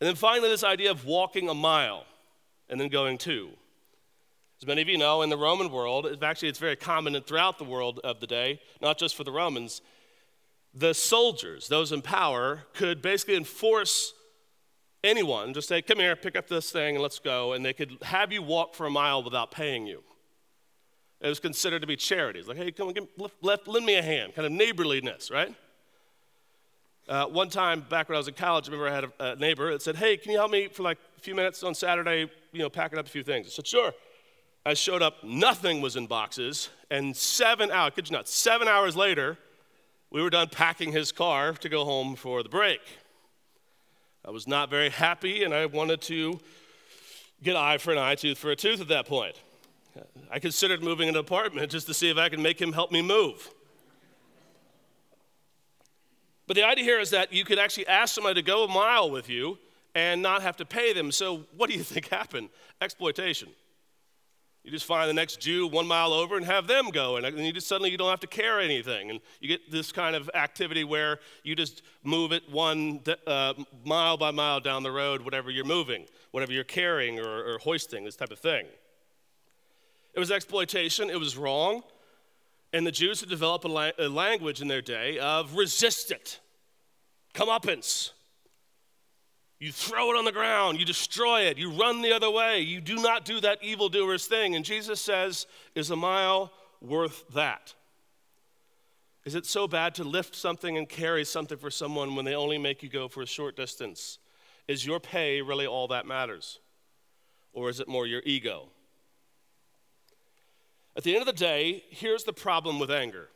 And 0.00 0.08
then 0.08 0.14
finally, 0.14 0.48
this 0.48 0.62
idea 0.62 0.92
of 0.92 1.04
walking 1.04 1.48
a 1.48 1.54
mile 1.54 2.04
and 2.68 2.80
then 2.80 2.88
going 2.88 3.18
two. 3.18 3.50
As 4.64 4.68
many 4.68 4.80
of 4.80 4.88
you 4.88 4.96
know, 4.96 5.20
in 5.20 5.28
the 5.28 5.36
Roman 5.36 5.70
world, 5.70 6.06
actually 6.22 6.48
it's 6.48 6.58
very 6.58 6.74
common 6.74 7.20
throughout 7.20 7.58
the 7.58 7.64
world 7.64 8.00
of 8.02 8.20
the 8.20 8.26
day, 8.26 8.62
not 8.80 8.96
just 8.96 9.14
for 9.14 9.22
the 9.22 9.30
Romans, 9.30 9.82
the 10.72 10.94
soldiers, 10.94 11.68
those 11.68 11.92
in 11.92 12.00
power, 12.00 12.62
could 12.72 13.02
basically 13.02 13.36
enforce 13.36 14.14
anyone, 15.02 15.52
just 15.52 15.68
say, 15.68 15.82
come 15.82 15.98
here, 15.98 16.16
pick 16.16 16.34
up 16.34 16.48
this 16.48 16.72
thing, 16.72 16.96
and 16.96 17.02
let's 17.02 17.18
go. 17.18 17.52
And 17.52 17.62
they 17.62 17.74
could 17.74 17.98
have 18.00 18.32
you 18.32 18.40
walk 18.40 18.74
for 18.74 18.86
a 18.86 18.90
mile 18.90 19.22
without 19.22 19.50
paying 19.50 19.86
you. 19.86 20.02
It 21.20 21.28
was 21.28 21.40
considered 21.40 21.82
to 21.82 21.86
be 21.86 21.96
charity. 21.96 22.40
Like, 22.40 22.56
hey, 22.56 22.72
come 22.72 22.88
on, 22.88 22.94
give, 22.94 23.06
lend 23.42 23.84
me 23.84 23.96
a 23.96 24.02
hand, 24.02 24.34
kind 24.34 24.46
of 24.46 24.52
neighborliness, 24.52 25.30
right? 25.30 25.54
Uh, 27.06 27.26
one 27.26 27.50
time 27.50 27.84
back 27.90 28.08
when 28.08 28.16
I 28.16 28.18
was 28.18 28.28
in 28.28 28.34
college, 28.34 28.66
I 28.66 28.72
remember 28.72 28.90
I 28.90 28.94
had 28.94 29.04
a, 29.04 29.32
a, 29.32 29.36
neighbor 29.36 29.70
that 29.72 29.82
said, 29.82 29.96
hey, 29.96 30.16
can 30.16 30.32
you 30.32 30.38
help 30.38 30.50
me 30.50 30.68
for 30.68 30.84
like 30.84 30.96
a 31.18 31.20
few 31.20 31.34
minutes 31.34 31.62
on 31.62 31.74
Saturday, 31.74 32.30
you 32.52 32.60
know, 32.60 32.70
packing 32.70 32.98
up 32.98 33.04
a 33.04 33.10
few 33.10 33.22
things? 33.22 33.46
I 33.46 33.50
said, 33.50 33.66
sure. 33.66 33.92
I 34.66 34.74
showed 34.74 35.02
up, 35.02 35.22
nothing 35.22 35.82
was 35.82 35.94
in 35.96 36.06
boxes, 36.06 36.70
and 36.90 37.14
seven 37.14 37.70
hours, 37.70 37.92
could 37.94 38.08
you 38.08 38.16
not, 38.16 38.28
seven 38.28 38.66
hours 38.66 38.96
later, 38.96 39.36
we 40.10 40.22
were 40.22 40.30
done 40.30 40.48
packing 40.48 40.92
his 40.92 41.12
car 41.12 41.52
to 41.52 41.68
go 41.68 41.84
home 41.84 42.16
for 42.16 42.42
the 42.42 42.48
break. 42.48 42.80
I 44.24 44.30
was 44.30 44.48
not 44.48 44.70
very 44.70 44.88
happy, 44.88 45.44
and 45.44 45.52
I 45.52 45.66
wanted 45.66 46.00
to 46.02 46.40
get 47.42 47.56
eye 47.56 47.76
for 47.76 47.92
an 47.92 47.98
eye, 47.98 48.14
tooth 48.14 48.38
for 48.38 48.50
a 48.50 48.56
tooth 48.56 48.80
at 48.80 48.88
that 48.88 49.06
point. 49.06 49.38
I 50.30 50.38
considered 50.38 50.82
moving 50.82 51.10
an 51.10 51.16
apartment 51.16 51.70
just 51.70 51.86
to 51.88 51.94
see 51.94 52.08
if 52.10 52.16
I 52.16 52.30
could 52.30 52.40
make 52.40 52.60
him 52.60 52.72
help 52.72 52.90
me 52.90 53.02
move. 53.02 53.50
But 56.46 56.56
the 56.56 56.64
idea 56.64 56.84
here 56.84 57.00
is 57.00 57.10
that 57.10 57.32
you 57.32 57.44
could 57.44 57.58
actually 57.58 57.86
ask 57.86 58.14
somebody 58.14 58.40
to 58.40 58.46
go 58.46 58.64
a 58.64 58.68
mile 58.68 59.10
with 59.10 59.28
you 59.28 59.58
and 59.94 60.22
not 60.22 60.42
have 60.42 60.56
to 60.56 60.64
pay 60.64 60.92
them. 60.92 61.12
So, 61.12 61.44
what 61.56 61.68
do 61.68 61.76
you 61.76 61.82
think 61.84 62.08
happened? 62.08 62.48
Exploitation. 62.80 63.50
You 64.64 64.70
just 64.70 64.86
find 64.86 65.10
the 65.10 65.14
next 65.14 65.40
Jew 65.40 65.66
one 65.66 65.86
mile 65.86 66.14
over 66.14 66.38
and 66.38 66.46
have 66.46 66.66
them 66.66 66.88
go, 66.88 67.16
and 67.16 67.38
you 67.38 67.52
just 67.52 67.68
suddenly 67.68 67.90
you 67.90 67.98
don't 67.98 68.08
have 68.08 68.20
to 68.20 68.26
carry 68.26 68.64
anything, 68.64 69.10
and 69.10 69.20
you 69.38 69.46
get 69.46 69.70
this 69.70 69.92
kind 69.92 70.16
of 70.16 70.30
activity 70.34 70.84
where 70.84 71.20
you 71.42 71.54
just 71.54 71.82
move 72.02 72.32
it 72.32 72.50
one 72.50 73.02
uh, 73.26 73.52
mile 73.84 74.16
by 74.16 74.30
mile 74.30 74.60
down 74.60 74.82
the 74.82 74.90
road, 74.90 75.20
whatever 75.20 75.50
you're 75.50 75.66
moving, 75.66 76.06
whatever 76.30 76.50
you're 76.50 76.64
carrying 76.64 77.20
or, 77.20 77.44
or 77.44 77.58
hoisting, 77.58 78.04
this 78.06 78.16
type 78.16 78.30
of 78.30 78.38
thing. 78.38 78.64
It 80.14 80.18
was 80.18 80.30
exploitation. 80.30 81.10
It 81.10 81.20
was 81.20 81.36
wrong, 81.36 81.82
and 82.72 82.86
the 82.86 82.92
Jews 82.92 83.20
had 83.20 83.28
developed 83.28 83.66
a, 83.66 83.68
la- 83.68 83.90
a 83.98 84.08
language 84.08 84.62
in 84.62 84.68
their 84.68 84.80
day 84.80 85.18
of 85.18 85.56
resist 85.56 86.10
it, 86.10 86.40
comeuppance, 87.34 88.12
you 89.58 89.72
throw 89.72 90.10
it 90.10 90.16
on 90.16 90.24
the 90.24 90.32
ground, 90.32 90.78
you 90.78 90.84
destroy 90.84 91.42
it, 91.42 91.58
you 91.58 91.70
run 91.70 92.02
the 92.02 92.12
other 92.12 92.30
way, 92.30 92.60
you 92.60 92.80
do 92.80 92.96
not 92.96 93.24
do 93.24 93.40
that 93.40 93.62
evildoer's 93.62 94.26
thing. 94.26 94.54
And 94.54 94.64
Jesus 94.64 95.00
says, 95.00 95.46
Is 95.74 95.90
a 95.90 95.96
mile 95.96 96.52
worth 96.80 97.24
that? 97.34 97.74
Is 99.24 99.34
it 99.34 99.46
so 99.46 99.66
bad 99.66 99.94
to 99.94 100.04
lift 100.04 100.36
something 100.36 100.76
and 100.76 100.88
carry 100.88 101.24
something 101.24 101.56
for 101.56 101.70
someone 101.70 102.14
when 102.14 102.24
they 102.24 102.34
only 102.34 102.58
make 102.58 102.82
you 102.82 102.90
go 102.90 103.08
for 103.08 103.22
a 103.22 103.26
short 103.26 103.56
distance? 103.56 104.18
Is 104.68 104.84
your 104.84 105.00
pay 105.00 105.40
really 105.40 105.66
all 105.66 105.88
that 105.88 106.06
matters? 106.06 106.58
Or 107.52 107.70
is 107.70 107.80
it 107.80 107.88
more 107.88 108.06
your 108.06 108.22
ego? 108.26 108.68
At 110.96 111.04
the 111.04 111.12
end 111.12 111.22
of 111.22 111.26
the 111.26 111.32
day, 111.32 111.84
here's 111.88 112.24
the 112.24 112.32
problem 112.32 112.78
with 112.78 112.90
anger. 112.90 113.28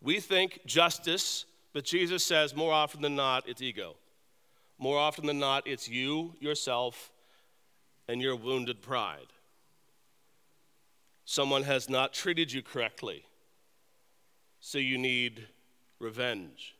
We 0.00 0.20
think 0.20 0.60
justice, 0.66 1.46
but 1.72 1.84
Jesus 1.84 2.24
says 2.24 2.54
more 2.54 2.72
often 2.72 3.02
than 3.02 3.16
not, 3.16 3.48
it's 3.48 3.62
ego. 3.62 3.96
More 4.82 4.98
often 4.98 5.26
than 5.26 5.38
not, 5.38 5.68
it's 5.68 5.88
you, 5.88 6.34
yourself, 6.40 7.12
and 8.08 8.20
your 8.20 8.34
wounded 8.34 8.82
pride. 8.82 9.28
Someone 11.24 11.62
has 11.62 11.88
not 11.88 12.12
treated 12.12 12.50
you 12.50 12.62
correctly, 12.62 13.24
so 14.58 14.78
you 14.78 14.98
need 14.98 15.46
revenge. 16.00 16.74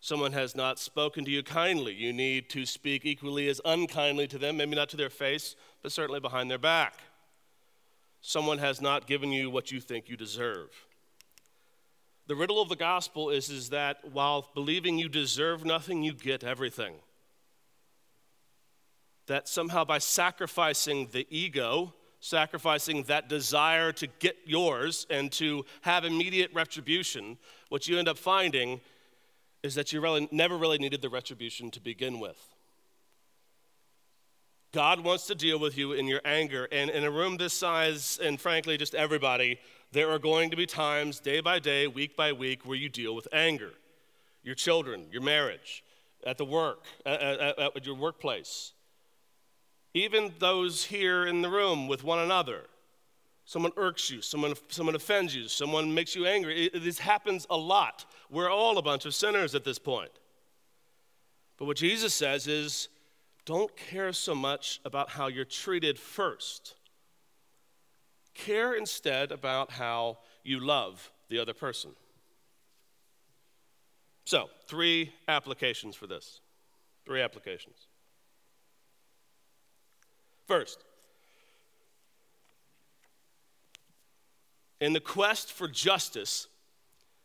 Someone 0.00 0.32
has 0.34 0.54
not 0.54 0.78
spoken 0.78 1.24
to 1.24 1.30
you 1.30 1.42
kindly. 1.42 1.94
You 1.94 2.12
need 2.12 2.50
to 2.50 2.66
speak 2.66 3.06
equally 3.06 3.48
as 3.48 3.62
unkindly 3.64 4.26
to 4.26 4.36
them, 4.36 4.58
maybe 4.58 4.76
not 4.76 4.90
to 4.90 4.98
their 4.98 5.08
face, 5.08 5.56
but 5.82 5.90
certainly 5.90 6.20
behind 6.20 6.50
their 6.50 6.58
back. 6.58 7.00
Someone 8.20 8.58
has 8.58 8.78
not 8.78 9.06
given 9.06 9.32
you 9.32 9.48
what 9.48 9.72
you 9.72 9.80
think 9.80 10.10
you 10.10 10.18
deserve. 10.18 10.68
The 12.28 12.36
riddle 12.36 12.60
of 12.60 12.68
the 12.68 12.76
gospel 12.76 13.30
is, 13.30 13.48
is 13.48 13.70
that 13.70 14.12
while 14.12 14.50
believing 14.54 14.98
you 14.98 15.08
deserve 15.08 15.64
nothing, 15.64 16.02
you 16.02 16.12
get 16.12 16.44
everything. 16.44 16.96
That 19.26 19.48
somehow 19.48 19.84
by 19.84 19.96
sacrificing 19.96 21.08
the 21.10 21.26
ego, 21.30 21.94
sacrificing 22.20 23.04
that 23.04 23.30
desire 23.30 23.92
to 23.92 24.06
get 24.06 24.36
yours 24.44 25.06
and 25.08 25.32
to 25.32 25.64
have 25.80 26.04
immediate 26.04 26.50
retribution, 26.52 27.38
what 27.70 27.88
you 27.88 27.98
end 27.98 28.08
up 28.08 28.18
finding 28.18 28.82
is 29.62 29.74
that 29.74 29.94
you 29.94 30.00
really 30.02 30.28
never 30.30 30.58
really 30.58 30.78
needed 30.78 31.00
the 31.00 31.08
retribution 31.08 31.70
to 31.70 31.80
begin 31.80 32.20
with. 32.20 32.38
God 34.72 35.00
wants 35.00 35.26
to 35.28 35.34
deal 35.34 35.58
with 35.58 35.78
you 35.78 35.92
in 35.92 36.06
your 36.06 36.20
anger. 36.26 36.68
And 36.70 36.90
in 36.90 37.04
a 37.04 37.10
room 37.10 37.38
this 37.38 37.54
size, 37.54 38.18
and 38.22 38.38
frankly, 38.38 38.76
just 38.76 38.94
everybody, 38.94 39.58
there 39.92 40.10
are 40.10 40.18
going 40.18 40.50
to 40.50 40.56
be 40.56 40.66
times, 40.66 41.20
day 41.20 41.40
by 41.40 41.58
day, 41.58 41.86
week 41.86 42.16
by 42.16 42.32
week, 42.32 42.66
where 42.66 42.76
you 42.76 42.88
deal 42.88 43.14
with 43.14 43.26
anger. 43.32 43.72
Your 44.42 44.54
children, 44.54 45.06
your 45.10 45.22
marriage, 45.22 45.82
at 46.26 46.38
the 46.38 46.44
work, 46.44 46.84
at, 47.06 47.20
at, 47.20 47.58
at 47.58 47.86
your 47.86 47.94
workplace. 47.94 48.72
Even 49.94 50.32
those 50.38 50.84
here 50.84 51.26
in 51.26 51.42
the 51.42 51.48
room 51.48 51.88
with 51.88 52.04
one 52.04 52.18
another. 52.18 52.62
Someone 53.44 53.72
irks 53.78 54.10
you, 54.10 54.20
someone, 54.20 54.54
someone 54.68 54.94
offends 54.94 55.34
you, 55.34 55.48
someone 55.48 55.94
makes 55.94 56.14
you 56.14 56.26
angry. 56.26 56.66
It, 56.66 56.84
this 56.84 56.98
happens 56.98 57.46
a 57.48 57.56
lot. 57.56 58.04
We're 58.30 58.50
all 58.50 58.76
a 58.76 58.82
bunch 58.82 59.06
of 59.06 59.14
sinners 59.14 59.54
at 59.54 59.64
this 59.64 59.78
point. 59.78 60.10
But 61.56 61.64
what 61.64 61.78
Jesus 61.78 62.14
says 62.14 62.46
is 62.46 62.88
don't 63.46 63.74
care 63.74 64.12
so 64.12 64.34
much 64.34 64.80
about 64.84 65.08
how 65.08 65.28
you're 65.28 65.46
treated 65.46 65.98
first. 65.98 66.74
Care 68.34 68.74
instead 68.74 69.32
about 69.32 69.72
how 69.72 70.18
you 70.44 70.60
love 70.60 71.10
the 71.28 71.38
other 71.38 71.54
person. 71.54 71.90
So, 74.24 74.50
three 74.66 75.12
applications 75.26 75.96
for 75.96 76.06
this. 76.06 76.40
Three 77.06 77.22
applications. 77.22 77.86
First, 80.46 80.84
in 84.80 84.92
the 84.92 85.00
quest 85.00 85.52
for 85.52 85.68
justice, 85.68 86.46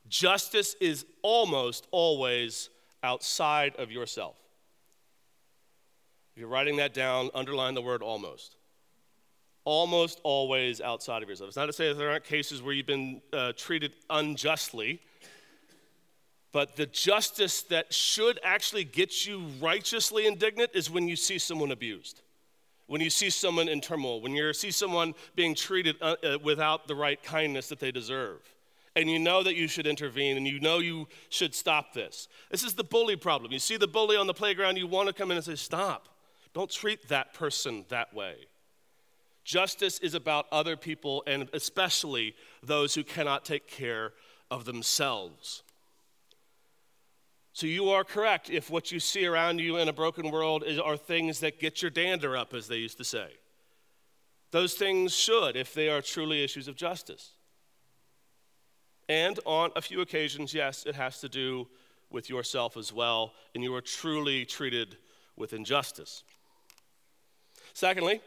justice 0.07 0.75
is 0.79 1.05
almost 1.21 1.87
always 1.91 2.69
outside 3.03 3.75
of 3.77 3.91
yourself. 3.91 4.35
If 6.33 6.39
you're 6.39 6.49
writing 6.49 6.77
that 6.77 6.93
down, 6.93 7.29
underline 7.33 7.73
the 7.73 7.81
word 7.81 8.01
almost 8.01 8.55
almost 9.65 10.19
always 10.23 10.81
outside 10.81 11.23
of 11.23 11.29
yourself. 11.29 11.49
It's 11.49 11.57
not 11.57 11.67
to 11.67 11.73
say 11.73 11.89
that 11.89 11.95
there 11.95 12.11
aren't 12.11 12.25
cases 12.25 12.61
where 12.61 12.73
you've 12.73 12.85
been 12.85 13.21
uh, 13.31 13.53
treated 13.55 13.93
unjustly, 14.09 15.01
but 16.51 16.75
the 16.75 16.85
justice 16.85 17.63
that 17.63 17.93
should 17.93 18.39
actually 18.43 18.83
get 18.83 19.25
you 19.25 19.47
righteously 19.59 20.27
indignant 20.27 20.71
is 20.73 20.89
when 20.89 21.07
you 21.07 21.15
see 21.15 21.39
someone 21.39 21.71
abused, 21.71 22.21
when 22.87 23.01
you 23.01 23.09
see 23.09 23.29
someone 23.29 23.67
in 23.67 23.81
turmoil, 23.81 24.21
when 24.21 24.33
you 24.33 24.53
see 24.53 24.69
someone 24.69 25.15
being 25.35 25.55
treated 25.55 25.95
uh, 26.01 26.15
uh, 26.23 26.37
without 26.43 26.87
the 26.87 26.95
right 26.95 27.21
kindness 27.23 27.69
that 27.69 27.79
they 27.79 27.91
deserve. 27.91 28.39
And 28.95 29.09
you 29.09 29.17
know 29.17 29.41
that 29.41 29.55
you 29.55 29.67
should 29.67 29.87
intervene 29.87 30.37
and 30.37 30.45
you 30.45 30.59
know 30.59 30.77
you 30.77 31.07
should 31.29 31.55
stop 31.55 31.93
this. 31.93 32.27
This 32.51 32.63
is 32.63 32.75
the 32.75 32.83
bully 32.83 33.15
problem. 33.15 33.51
You 33.51 33.57
see 33.57 33.77
the 33.77 33.87
bully 33.87 34.15
on 34.15 34.27
the 34.27 34.35
playground, 34.35 34.77
you 34.77 34.85
want 34.85 35.07
to 35.07 35.13
come 35.13 35.31
in 35.31 35.37
and 35.37 35.45
say, 35.45 35.55
Stop. 35.55 36.09
Don't 36.53 36.69
treat 36.69 37.07
that 37.07 37.33
person 37.33 37.85
that 37.89 38.13
way. 38.13 38.35
Justice 39.43 39.99
is 39.99 40.13
about 40.13 40.47
other 40.51 40.77
people 40.77 41.23
and 41.27 41.49
especially 41.53 42.35
those 42.61 42.95
who 42.95 43.03
cannot 43.03 43.45
take 43.45 43.67
care 43.67 44.13
of 44.49 44.65
themselves. 44.65 45.63
So 47.51 47.67
you 47.67 47.89
are 47.89 48.03
correct 48.03 48.49
if 48.49 48.71
what 48.71 48.91
you 48.91 48.99
see 48.99 49.25
around 49.25 49.59
you 49.59 49.77
in 49.77 49.87
a 49.87 49.93
broken 49.93 50.31
world 50.31 50.63
is, 50.65 50.79
are 50.79 50.97
things 50.97 51.39
that 51.41 51.59
get 51.59 51.81
your 51.81 51.91
dander 51.91 52.35
up, 52.35 52.53
as 52.53 52.67
they 52.67 52.77
used 52.77 52.97
to 52.97 53.03
say. 53.03 53.27
Those 54.49 54.73
things 54.73 55.15
should, 55.15 55.55
if 55.55 55.73
they 55.73 55.87
are 55.87 56.01
truly 56.01 56.43
issues 56.43 56.67
of 56.67 56.75
justice. 56.75 57.31
And 59.07 59.39
on 59.45 59.71
a 59.75 59.81
few 59.81 60.01
occasions, 60.01 60.53
yes, 60.53 60.85
it 60.85 60.95
has 60.95 61.19
to 61.19 61.29
do 61.29 61.67
with 62.09 62.29
yourself 62.29 62.75
as 62.75 62.91
well, 62.91 63.33
and 63.53 63.63
you 63.63 63.73
are 63.75 63.81
truly 63.81 64.45
treated 64.45 64.97
with 65.35 65.53
injustice. 65.53 66.23
Secondly, 67.73 68.21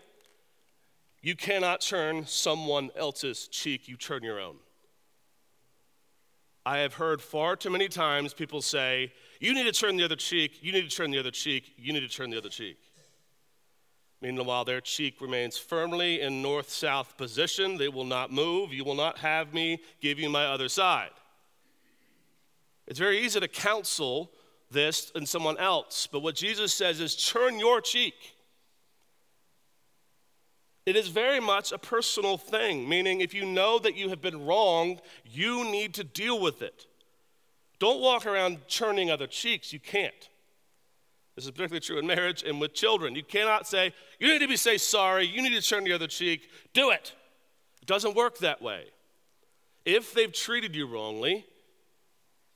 you 1.27 1.35
cannot 1.35 1.81
turn 1.81 2.25
someone 2.25 2.89
else's 2.95 3.49
cheek, 3.49 3.89
you 3.89 3.97
turn 3.97 4.23
your 4.23 4.39
own. 4.39 4.55
I 6.65 6.79
have 6.79 6.95
heard 6.95 7.21
far 7.21 7.57
too 7.57 7.69
many 7.69 7.89
times 7.89 8.33
people 8.33 8.63
say, 8.63 9.13
You 9.41 9.53
need 9.53 9.65
to 9.65 9.73
turn 9.73 9.97
the 9.97 10.05
other 10.05 10.15
cheek, 10.15 10.63
you 10.63 10.71
need 10.71 10.89
to 10.89 10.97
turn 10.97 11.11
the 11.11 11.19
other 11.19 11.33
cheek, 11.33 11.73
you 11.77 11.93
need 11.93 12.09
to 12.09 12.09
turn 12.09 12.31
the 12.31 12.39
other 12.39 12.49
cheek. 12.49 12.79
Meanwhile, 14.23 14.67
their 14.67 14.81
cheek 14.81 15.21
remains 15.21 15.59
firmly 15.59 16.21
in 16.21 16.43
north 16.43 16.71
south 16.71 17.17
position. 17.17 17.77
They 17.77 17.89
will 17.89 18.05
not 18.05 18.33
move. 18.33 18.73
You 18.73 18.85
will 18.85 18.95
not 18.95 19.19
have 19.19 19.53
me 19.53 19.81
give 20.01 20.21
you 20.21 20.31
my 20.31 20.47
other 20.47 20.69
side. 20.69 21.11
It's 22.87 23.01
very 23.01 23.19
easy 23.19 23.41
to 23.41 23.49
counsel 23.49 24.31
this 24.71 25.11
in 25.17 25.27
someone 25.27 25.59
else, 25.59 26.07
but 26.07 26.21
what 26.21 26.37
Jesus 26.37 26.73
says 26.73 27.01
is 27.01 27.17
turn 27.17 27.59
your 27.59 27.81
cheek. 27.81 28.36
It 30.87 30.95
is 30.95 31.09
very 31.09 31.41
much 31.41 31.73
a 31.73 31.79
personal 31.79 32.39
thing, 32.39 32.89
meaning 32.89 33.21
if 33.21 33.35
you 33.35 33.45
know 33.45 33.81
that 33.81 33.97
you 33.97 34.09
have 34.09 34.23
been 34.23 34.47
wronged, 34.47 35.03
you 35.25 35.65
need 35.65 35.95
to 35.95 36.05
deal 36.05 36.41
with 36.41 36.63
it. 36.63 36.87
Don't 37.81 38.01
walk 38.01 38.25
around 38.25 38.67
churning 38.69 39.11
other 39.11 39.27
cheeks. 39.27 39.73
You 39.73 39.81
can't. 39.81 40.29
This 41.35 41.45
is 41.45 41.51
particularly 41.51 41.81
true 41.81 41.99
in 41.99 42.07
marriage 42.07 42.45
and 42.45 42.61
with 42.61 42.73
children. 42.73 43.17
You 43.17 43.25
cannot 43.25 43.67
say, 43.67 43.93
you 44.21 44.29
need 44.29 44.39
to 44.39 44.49
be 44.49 44.57
say 44.57 44.79
sorry, 44.79 45.27
you 45.27 45.43
need 45.43 45.61
to 45.61 45.61
turn 45.61 45.85
the 45.85 45.93
other 45.93 46.07
cheek. 46.07 46.49
Do 46.73 46.91
it. 46.91 47.13
It 47.83 47.87
doesn't 47.87 48.15
work 48.15 48.39
that 48.39 48.63
way. 48.63 48.85
If 49.85 50.15
they've 50.15 50.33
treated 50.33 50.75
you 50.75 50.87
wrongly, 50.87 51.45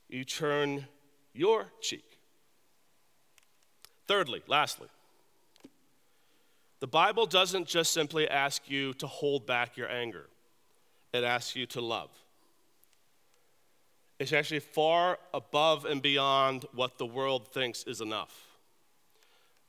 you 0.08 0.24
turn 0.24 0.86
your 1.34 1.66
cheek. 1.80 2.18
Thirdly, 4.06 4.42
lastly, 4.46 4.88
the 6.80 6.86
Bible 6.86 7.26
doesn't 7.26 7.66
just 7.66 7.92
simply 7.92 8.28
ask 8.28 8.68
you 8.70 8.94
to 8.94 9.06
hold 9.06 9.46
back 9.46 9.76
your 9.76 9.90
anger, 9.90 10.26
it 11.12 11.24
asks 11.24 11.54
you 11.54 11.66
to 11.66 11.80
love. 11.80 12.10
It's 14.18 14.34
actually 14.34 14.60
far 14.60 15.18
above 15.32 15.86
and 15.86 16.02
beyond 16.02 16.66
what 16.74 16.98
the 16.98 17.06
world 17.06 17.48
thinks 17.48 17.84
is 17.84 18.02
enough. 18.02 18.48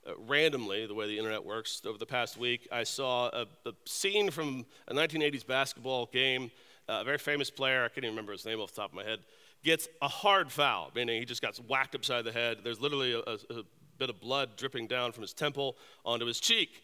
Uh, 0.05 0.11
randomly, 0.27 0.85
the 0.87 0.93
way 0.93 1.07
the 1.07 1.17
internet 1.17 1.45
works, 1.45 1.81
over 1.85 1.97
the 1.97 2.05
past 2.05 2.35
week, 2.35 2.67
I 2.71 2.83
saw 2.83 3.27
a, 3.29 3.45
a 3.65 3.73
scene 3.85 4.29
from 4.29 4.65
a 4.87 4.93
1980s 4.93 5.45
basketball 5.45 6.07
game. 6.07 6.51
Uh, 6.89 6.99
a 7.01 7.03
very 7.03 7.17
famous 7.17 7.49
player, 7.49 7.85
I 7.85 7.87
can't 7.87 7.99
even 7.99 8.09
remember 8.09 8.33
his 8.33 8.45
name 8.45 8.59
off 8.59 8.73
the 8.73 8.81
top 8.81 8.89
of 8.89 8.95
my 8.95 9.03
head, 9.03 9.19
gets 9.63 9.87
a 10.01 10.07
hard 10.07 10.51
foul, 10.51 10.91
meaning 10.95 11.19
he 11.19 11.25
just 11.25 11.41
got 11.41 11.55
whacked 11.69 11.95
upside 11.95 12.25
the 12.25 12.31
head. 12.31 12.57
There's 12.63 12.81
literally 12.81 13.13
a, 13.13 13.19
a, 13.19 13.59
a 13.59 13.63
bit 13.99 14.09
of 14.09 14.19
blood 14.19 14.57
dripping 14.57 14.87
down 14.87 15.11
from 15.11 15.21
his 15.21 15.33
temple 15.33 15.77
onto 16.03 16.25
his 16.25 16.39
cheek. 16.39 16.83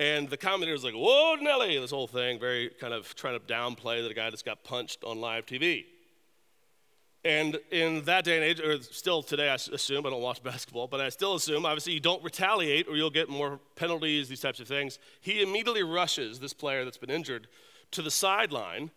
And 0.00 0.30
the 0.30 0.36
commentator's 0.36 0.84
like, 0.84 0.94
whoa, 0.94 1.34
Nelly, 1.40 1.78
this 1.78 1.90
whole 1.90 2.06
thing, 2.06 2.38
very 2.38 2.70
kind 2.80 2.94
of 2.94 3.14
trying 3.16 3.38
to 3.38 3.44
downplay 3.44 4.02
that 4.02 4.10
a 4.10 4.14
guy 4.14 4.30
just 4.30 4.44
got 4.44 4.62
punched 4.62 5.02
on 5.02 5.20
live 5.20 5.44
TV. 5.44 5.86
And 7.24 7.58
in 7.72 8.04
that 8.04 8.24
day 8.24 8.36
and 8.36 8.44
age, 8.44 8.60
or 8.60 8.80
still 8.80 9.24
today, 9.24 9.50
I 9.50 9.54
assume, 9.54 10.06
I 10.06 10.10
don't 10.10 10.22
watch 10.22 10.42
basketball, 10.44 10.86
but 10.86 11.00
I 11.00 11.08
still 11.08 11.34
assume, 11.34 11.66
obviously, 11.66 11.94
you 11.94 12.00
don't 12.00 12.22
retaliate 12.22 12.86
or 12.88 12.96
you'll 12.96 13.10
get 13.10 13.28
more 13.28 13.58
penalties, 13.74 14.28
these 14.28 14.40
types 14.40 14.60
of 14.60 14.68
things. 14.68 15.00
He 15.20 15.42
immediately 15.42 15.82
rushes 15.82 16.38
this 16.38 16.52
player 16.52 16.84
that's 16.84 16.96
been 16.96 17.10
injured 17.10 17.48
to 17.90 18.02
the 18.02 18.10
sideline, 18.10 18.90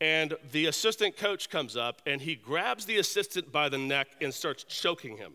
and 0.00 0.34
the 0.52 0.66
assistant 0.66 1.16
coach 1.16 1.48
comes 1.48 1.76
up 1.76 2.02
and 2.04 2.20
he 2.20 2.34
grabs 2.34 2.84
the 2.84 2.98
assistant 2.98 3.50
by 3.50 3.68
the 3.68 3.78
neck 3.78 4.08
and 4.20 4.34
starts 4.34 4.64
choking 4.64 5.16
him. 5.16 5.32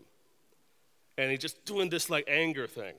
And 1.18 1.30
he's 1.30 1.40
just 1.40 1.64
doing 1.64 1.90
this 1.90 2.08
like 2.08 2.24
anger 2.28 2.66
thing. 2.66 2.94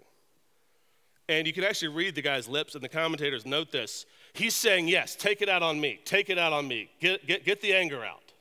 And 1.32 1.48
you 1.48 1.54
can 1.54 1.64
actually 1.64 1.88
read 1.88 2.16
the 2.16 2.22
guy's 2.22 2.50
lips, 2.50 2.76
and 2.76 2.84
the 2.84 2.90
commentators 2.90 3.46
note 3.46 3.72
this. 3.72 4.06
He's 4.34 4.54
saying, 4.54 4.90
Yes, 4.90 5.16
take 5.16 5.42
it 5.42 5.48
out 5.48 5.64
on 5.64 5.80
me, 5.80 6.02
take 6.04 6.30
it 6.30 6.38
out 6.38 6.52
on 6.52 6.68
me, 6.68 6.92
get, 7.00 7.26
get, 7.26 7.46
get 7.46 7.62
the 7.62 7.74
anger 7.74 8.04
out. 8.04 8.34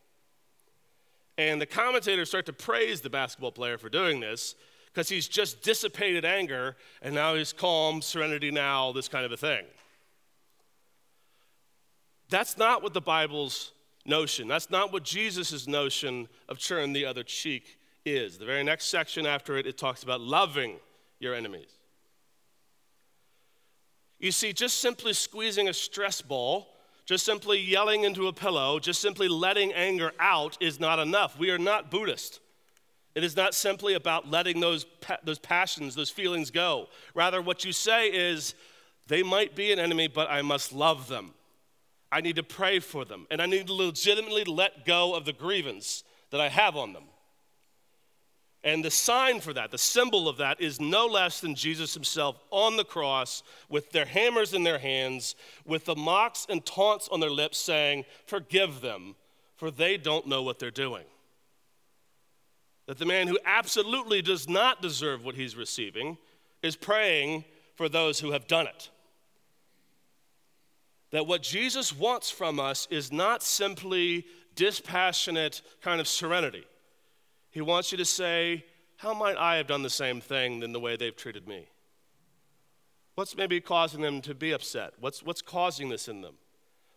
And 1.39 1.61
the 1.61 1.67
commentators 1.67 2.31
start 2.31 2.47
to 2.47 2.53
praise 2.53 3.01
the 3.01 3.09
basketball 3.09 3.53
player 3.53 3.79
for 3.79 3.89
doing 3.89 4.19
this 4.19 4.57
because 4.87 5.09
he's 5.09 5.29
just 5.29 5.63
dissipated 5.63 6.25
anger, 6.25 6.75
and 7.01 7.15
now 7.15 7.37
he's 7.37 7.53
calm, 7.53 8.03
serenity 8.03 8.51
now, 8.51 8.91
this 8.91 9.07
kind 9.07 9.25
of 9.25 9.31
a 9.31 9.37
thing. 9.37 9.67
That's 12.29 12.59
not 12.59 12.83
what 12.83 12.93
the 12.93 13.01
Bible's 13.01 13.71
notion, 14.05 14.49
that's 14.49 14.69
not 14.69 14.93
what 14.93 15.05
Jesus' 15.05 15.69
notion 15.69 16.29
of 16.49 16.59
turn 16.59 16.93
the 16.93 17.07
other 17.07 17.23
cheek 17.23 17.79
is. 18.05 18.37
The 18.37 18.47
very 18.47 18.65
next 18.65 18.87
section 18.87 19.27
after 19.27 19.57
it, 19.59 19.69
it 19.69 19.79
talks 19.79 20.03
about 20.03 20.21
loving 20.21 20.81
your 21.21 21.37
enemies. 21.37 21.80
You 24.21 24.31
see, 24.31 24.53
just 24.53 24.79
simply 24.79 25.15
squeezing 25.15 25.69
a 25.69 25.73
stress 25.73 26.21
ball, 26.21 26.69
just 27.07 27.25
simply 27.25 27.59
yelling 27.59 28.05
into 28.05 28.29
a 28.29 28.33
pillow, 28.33 28.79
just 28.79 29.01
simply 29.01 29.27
letting 29.27 29.73
anger 29.73 30.13
out 30.21 30.59
is 30.61 30.79
not 30.79 30.99
enough. 30.99 31.39
We 31.39 31.51
are 31.51 31.59
not 31.59 31.91
Buddhist. 31.91 32.39
It 33.15 33.25
is 33.25 33.35
not 33.35 33.55
simply 33.55 33.95
about 33.95 34.31
letting 34.31 34.61
those, 34.61 34.87
those 35.25 35.39
passions, 35.39 35.95
those 35.95 36.11
feelings 36.11 36.51
go. 36.51 36.89
Rather, 37.15 37.43
what 37.43 37.65
you 37.65 37.73
say 37.73 38.09
is, 38.09 38.55
they 39.09 39.23
might 39.25 39.57
be 39.57 39.73
an 39.73 39.81
enemy, 39.81 40.07
but 40.07 40.31
I 40.31 40.43
must 40.43 40.73
love 40.73 41.09
them. 41.09 41.33
I 42.13 42.21
need 42.21 42.37
to 42.37 42.43
pray 42.43 42.79
for 42.79 43.05
them, 43.05 43.27
and 43.31 43.41
I 43.43 43.47
need 43.47 43.67
to 43.67 43.73
legitimately 43.73 44.45
let 44.45 44.85
go 44.85 45.15
of 45.15 45.25
the 45.25 45.33
grievance 45.33 46.05
that 46.31 46.41
I 46.41 46.49
have 46.49 46.77
on 46.77 46.93
them. 46.93 47.05
And 48.63 48.85
the 48.85 48.91
sign 48.91 49.41
for 49.41 49.55
that, 49.55 49.71
the 49.71 49.79
symbol 49.79 50.29
of 50.29 50.37
that, 50.37 50.61
is 50.61 50.81
no 50.81 51.07
less 51.07 51.41
than 51.41 51.55
Jesus 51.55 51.95
himself 51.95 52.39
on 52.51 52.77
the 52.77 52.85
cross 52.85 53.43
with 53.71 53.91
their 53.91 54.05
hammers 54.05 54.53
in 54.53 54.65
their 54.65 54.79
hands, 54.79 55.35
with 55.65 55.87
the 55.87 55.97
mocks 55.97 56.47
and 56.49 56.65
taunts 56.65 57.09
on 57.11 57.21
their 57.21 57.31
lips, 57.31 57.57
saying, 57.57 58.05
Forgive 58.27 58.83
them, 58.83 59.17
for 59.57 59.71
they 59.71 59.97
don't 59.97 60.27
know 60.27 60.43
what 60.43 60.59
they're 60.59 60.71
doing. 60.71 61.05
That 62.87 62.99
the 62.99 63.07
man 63.07 63.29
who 63.29 63.39
absolutely 63.47 64.21
does 64.21 64.47
not 64.47 64.83
deserve 64.83 65.25
what 65.25 65.37
he's 65.37 65.57
receiving 65.57 66.19
is 66.63 66.77
praying 66.77 67.47
for 67.77 67.89
those 67.89 68.21
who 68.21 68.33
have 68.33 68.47
done 68.47 68.67
it. 68.67 68.91
That 71.13 71.27
what 71.27 71.43
Jesus 71.43 71.97
wants 71.97 72.31
from 72.31 72.61
us 72.61 72.87
is 72.91 73.11
not 73.11 73.43
simply 73.43 74.27
dispassionate 74.55 75.63
kind 75.81 75.99
of 76.01 76.07
serenity 76.07 76.65
he 77.51 77.61
wants 77.61 77.93
you 77.93 77.99
to 77.99 78.05
say, 78.05 78.65
How 78.97 79.15
might 79.15 79.37
I 79.37 79.57
have 79.57 79.67
done 79.67 79.83
the 79.83 79.91
same 79.91 80.21
thing 80.21 80.61
than 80.61 80.73
the 80.73 80.81
way 80.81 80.97
they've 80.97 81.17
treated 81.17 81.47
me? 81.49 81.69
What's 83.15 83.37
maybe 83.37 83.61
causing 83.61 84.01
them 84.01 84.21
to 84.23 84.35
be 84.35 84.53
upset? 84.53 84.95
What's, 85.01 85.23
what's 85.23 85.43
causing 85.43 85.89
this 85.89 86.09
in 86.09 86.23
them? 86.23 86.35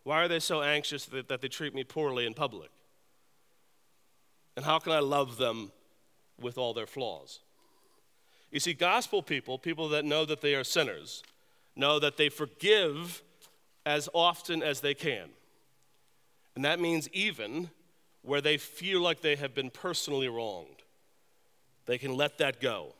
Why 0.04 0.24
are 0.24 0.28
they 0.28 0.39
so 0.39 0.62
anxious 0.62 1.06
that, 1.06 1.28
that 1.28 1.42
they 1.42 1.48
treat 1.48 1.74
me 1.74 1.84
poorly 1.84 2.26
in 2.26 2.34
public? 2.34 2.70
And 4.56 4.66
how 4.66 4.80
can 4.80 4.92
I 4.92 5.00
love 5.00 5.38
them 5.38 5.72
with 6.39 6.58
all 6.58 6.74
their 6.74 6.86
flaws? 6.86 7.39
You 8.52 8.60
see, 8.60 8.74
gospel 8.74 9.24
people, 9.24 9.58
people 9.58 9.89
that 9.89 10.06
know 10.06 10.26
that 10.26 10.42
they 10.42 10.54
are 10.54 10.63
sinners, 10.63 11.24
know 11.76 12.00
that 12.00 12.18
they 12.18 12.30
forgive 12.30 13.24
as 13.86 14.08
often 14.13 14.62
as 14.62 14.82
they 14.82 14.94
can. 14.94 15.30
And 16.56 16.63
that 16.63 16.80
means 16.80 17.10
even 17.10 17.72
where 18.24 18.42
they 18.42 18.58
feel 18.58 19.02
like 19.02 19.22
they 19.22 19.36
have 19.36 19.54
been 19.54 19.70
personally 19.70 20.28
wronged, 20.28 20.84
they 21.86 21.98
can 21.98 22.16
let 22.16 22.38
that 22.40 22.60
go 22.60 22.94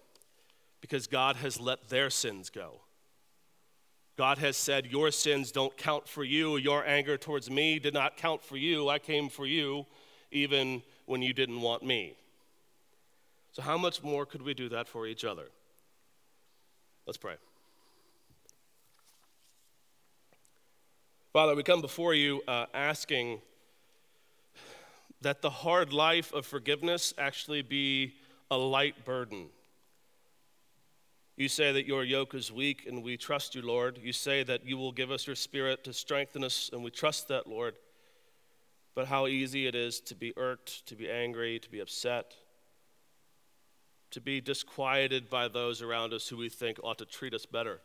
because 0.82 1.08
God 1.08 1.38
has 1.38 1.60
let 1.60 1.90
their 1.90 2.10
sins 2.10 2.50
go. 2.50 2.82
God 4.18 4.38
has 4.38 4.58
said, 4.58 4.86
Your 4.88 5.10
sins 5.12 5.52
don't 5.52 5.76
count 5.76 6.08
for 6.08 6.24
you. 6.24 6.58
Your 6.58 6.86
anger 6.86 7.18
towards 7.18 7.50
me 7.50 7.80
did 7.80 7.94
not 7.94 8.18
count 8.18 8.44
for 8.44 8.58
you. 8.58 8.90
I 8.90 9.00
came 9.00 9.30
for 9.30 9.46
you 9.46 9.86
even 10.32 10.84
when 11.06 11.22
you 11.22 11.34
didn't 11.34 11.62
want 11.62 11.84
me. 11.84 12.16
So, 13.54 13.62
how 13.62 13.78
much 13.78 14.04
more 14.04 14.26
could 14.26 14.42
we 14.42 14.54
do 14.54 14.70
that 14.70 14.88
for 14.88 15.08
each 15.08 15.24
other? 15.24 15.46
Let's 17.06 17.18
pray. 17.18 17.36
Father, 21.32 21.56
we 21.56 21.64
come 21.64 21.82
before 21.82 22.14
you 22.14 22.44
uh, 22.48 22.68
asking 22.74 23.42
that 25.24 25.42
the 25.42 25.50
hard 25.50 25.92
life 25.92 26.34
of 26.34 26.46
forgiveness 26.46 27.14
actually 27.18 27.62
be 27.62 28.14
a 28.52 28.58
light 28.58 29.06
burden. 29.06 29.48
You 31.36 31.48
say 31.48 31.72
that 31.72 31.88
your 31.88 32.04
yoke 32.04 32.36
is 32.36 32.52
weak, 32.52 32.86
and 32.88 33.04
we 33.04 33.18
trust 33.18 33.56
you, 33.56 33.62
Lord. 33.62 34.00
You 34.02 34.14
say 34.14 34.44
that 34.44 34.66
you 34.66 34.78
will 34.78 34.92
give 34.92 35.10
us 35.10 35.26
your 35.26 35.36
spirit 35.36 35.84
to 35.86 35.94
strengthen 35.94 36.44
us, 36.44 36.70
and 36.72 36.84
we 36.84 36.92
trust 36.92 37.28
that, 37.30 37.48
Lord. 37.48 37.76
But 38.94 39.08
how 39.08 39.26
easy 39.26 39.66
it 39.66 39.74
is 39.74 40.00
to 40.02 40.16
be 40.16 40.34
irked, 40.38 40.86
to 40.88 40.96
be 40.96 41.10
angry, 41.10 41.58
to 41.58 41.70
be 41.70 41.80
upset, 41.80 42.36
to 44.12 44.22
be 44.22 44.42
disquieted 44.42 45.30
by 45.30 45.48
those 45.48 45.82
around 45.82 46.14
us 46.14 46.28
who 46.28 46.38
we 46.38 46.50
think 46.50 46.80
ought 46.84 47.00
to 47.00 47.06
treat 47.06 47.34
us 47.34 47.48
better. 47.48 47.80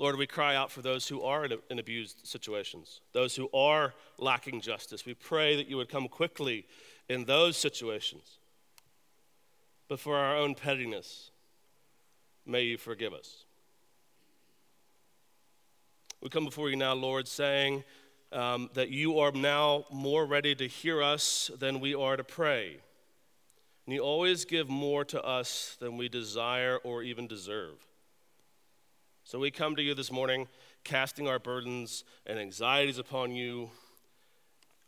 Lord, 0.00 0.16
we 0.16 0.26
cry 0.26 0.56
out 0.56 0.72
for 0.72 0.80
those 0.80 1.06
who 1.06 1.20
are 1.20 1.44
in 1.44 1.78
abused 1.78 2.20
situations, 2.26 3.02
those 3.12 3.36
who 3.36 3.50
are 3.52 3.92
lacking 4.16 4.62
justice. 4.62 5.04
We 5.04 5.12
pray 5.12 5.56
that 5.56 5.68
you 5.68 5.76
would 5.76 5.90
come 5.90 6.08
quickly 6.08 6.66
in 7.10 7.26
those 7.26 7.58
situations. 7.58 8.38
But 9.88 10.00
for 10.00 10.16
our 10.16 10.34
own 10.34 10.54
pettiness, 10.54 11.30
may 12.46 12.62
you 12.62 12.78
forgive 12.78 13.12
us. 13.12 13.44
We 16.22 16.30
come 16.30 16.46
before 16.46 16.70
you 16.70 16.76
now, 16.76 16.94
Lord, 16.94 17.28
saying 17.28 17.84
um, 18.32 18.70
that 18.72 18.88
you 18.88 19.18
are 19.18 19.32
now 19.32 19.84
more 19.92 20.24
ready 20.24 20.54
to 20.54 20.66
hear 20.66 21.02
us 21.02 21.50
than 21.58 21.78
we 21.78 21.94
are 21.94 22.16
to 22.16 22.24
pray. 22.24 22.78
And 23.84 23.94
you 23.94 24.00
always 24.00 24.46
give 24.46 24.70
more 24.70 25.04
to 25.04 25.22
us 25.22 25.76
than 25.78 25.98
we 25.98 26.08
desire 26.08 26.78
or 26.78 27.02
even 27.02 27.26
deserve. 27.26 27.86
So 29.30 29.38
we 29.38 29.52
come 29.52 29.76
to 29.76 29.82
you 29.82 29.94
this 29.94 30.10
morning, 30.10 30.48
casting 30.82 31.28
our 31.28 31.38
burdens 31.38 32.02
and 32.26 32.36
anxieties 32.36 32.98
upon 32.98 33.30
you. 33.30 33.70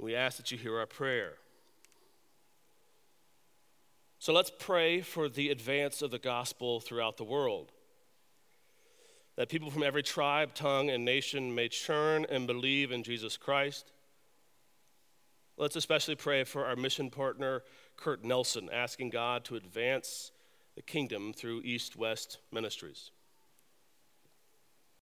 We 0.01 0.17
ask 0.17 0.37
that 0.39 0.51
you 0.51 0.59
hear 0.59 0.81
our 0.81 0.87
prayer. 0.87 1.35
So 4.19 4.33
let's 4.33 4.51
pray 4.59 5.01
for 5.01 5.29
the 5.29 5.51
advance 5.51 6.03
of 6.03 6.11
the 6.11 6.19
gospel 6.19 6.81
throughout 6.81 7.19
the 7.19 7.25
world. 7.25 7.71
That 9.37 9.49
people 9.49 9.71
from 9.71 9.85
every 9.85 10.03
tribe, 10.03 10.55
tongue, 10.55 10.91
and 10.91 11.05
nation 11.05 11.55
may 11.55 11.69
churn 11.69 12.27
and 12.29 12.45
believe 12.45 12.91
in 12.91 13.05
Jesus 13.05 13.37
Christ. 13.37 13.93
Let's 15.57 15.77
especially 15.77 16.17
pray 16.17 16.43
for 16.43 16.67
our 16.67 16.75
mission 16.75 17.11
partner, 17.11 17.63
Kurt 17.97 18.25
Nelson, 18.25 18.69
asking 18.73 19.11
God 19.11 19.45
to 19.45 19.55
advance 19.55 20.33
the 20.75 20.83
kingdom 20.83 21.33
through 21.33 21.63
East 21.63 21.95
West 21.95 22.39
Ministries. 22.51 23.13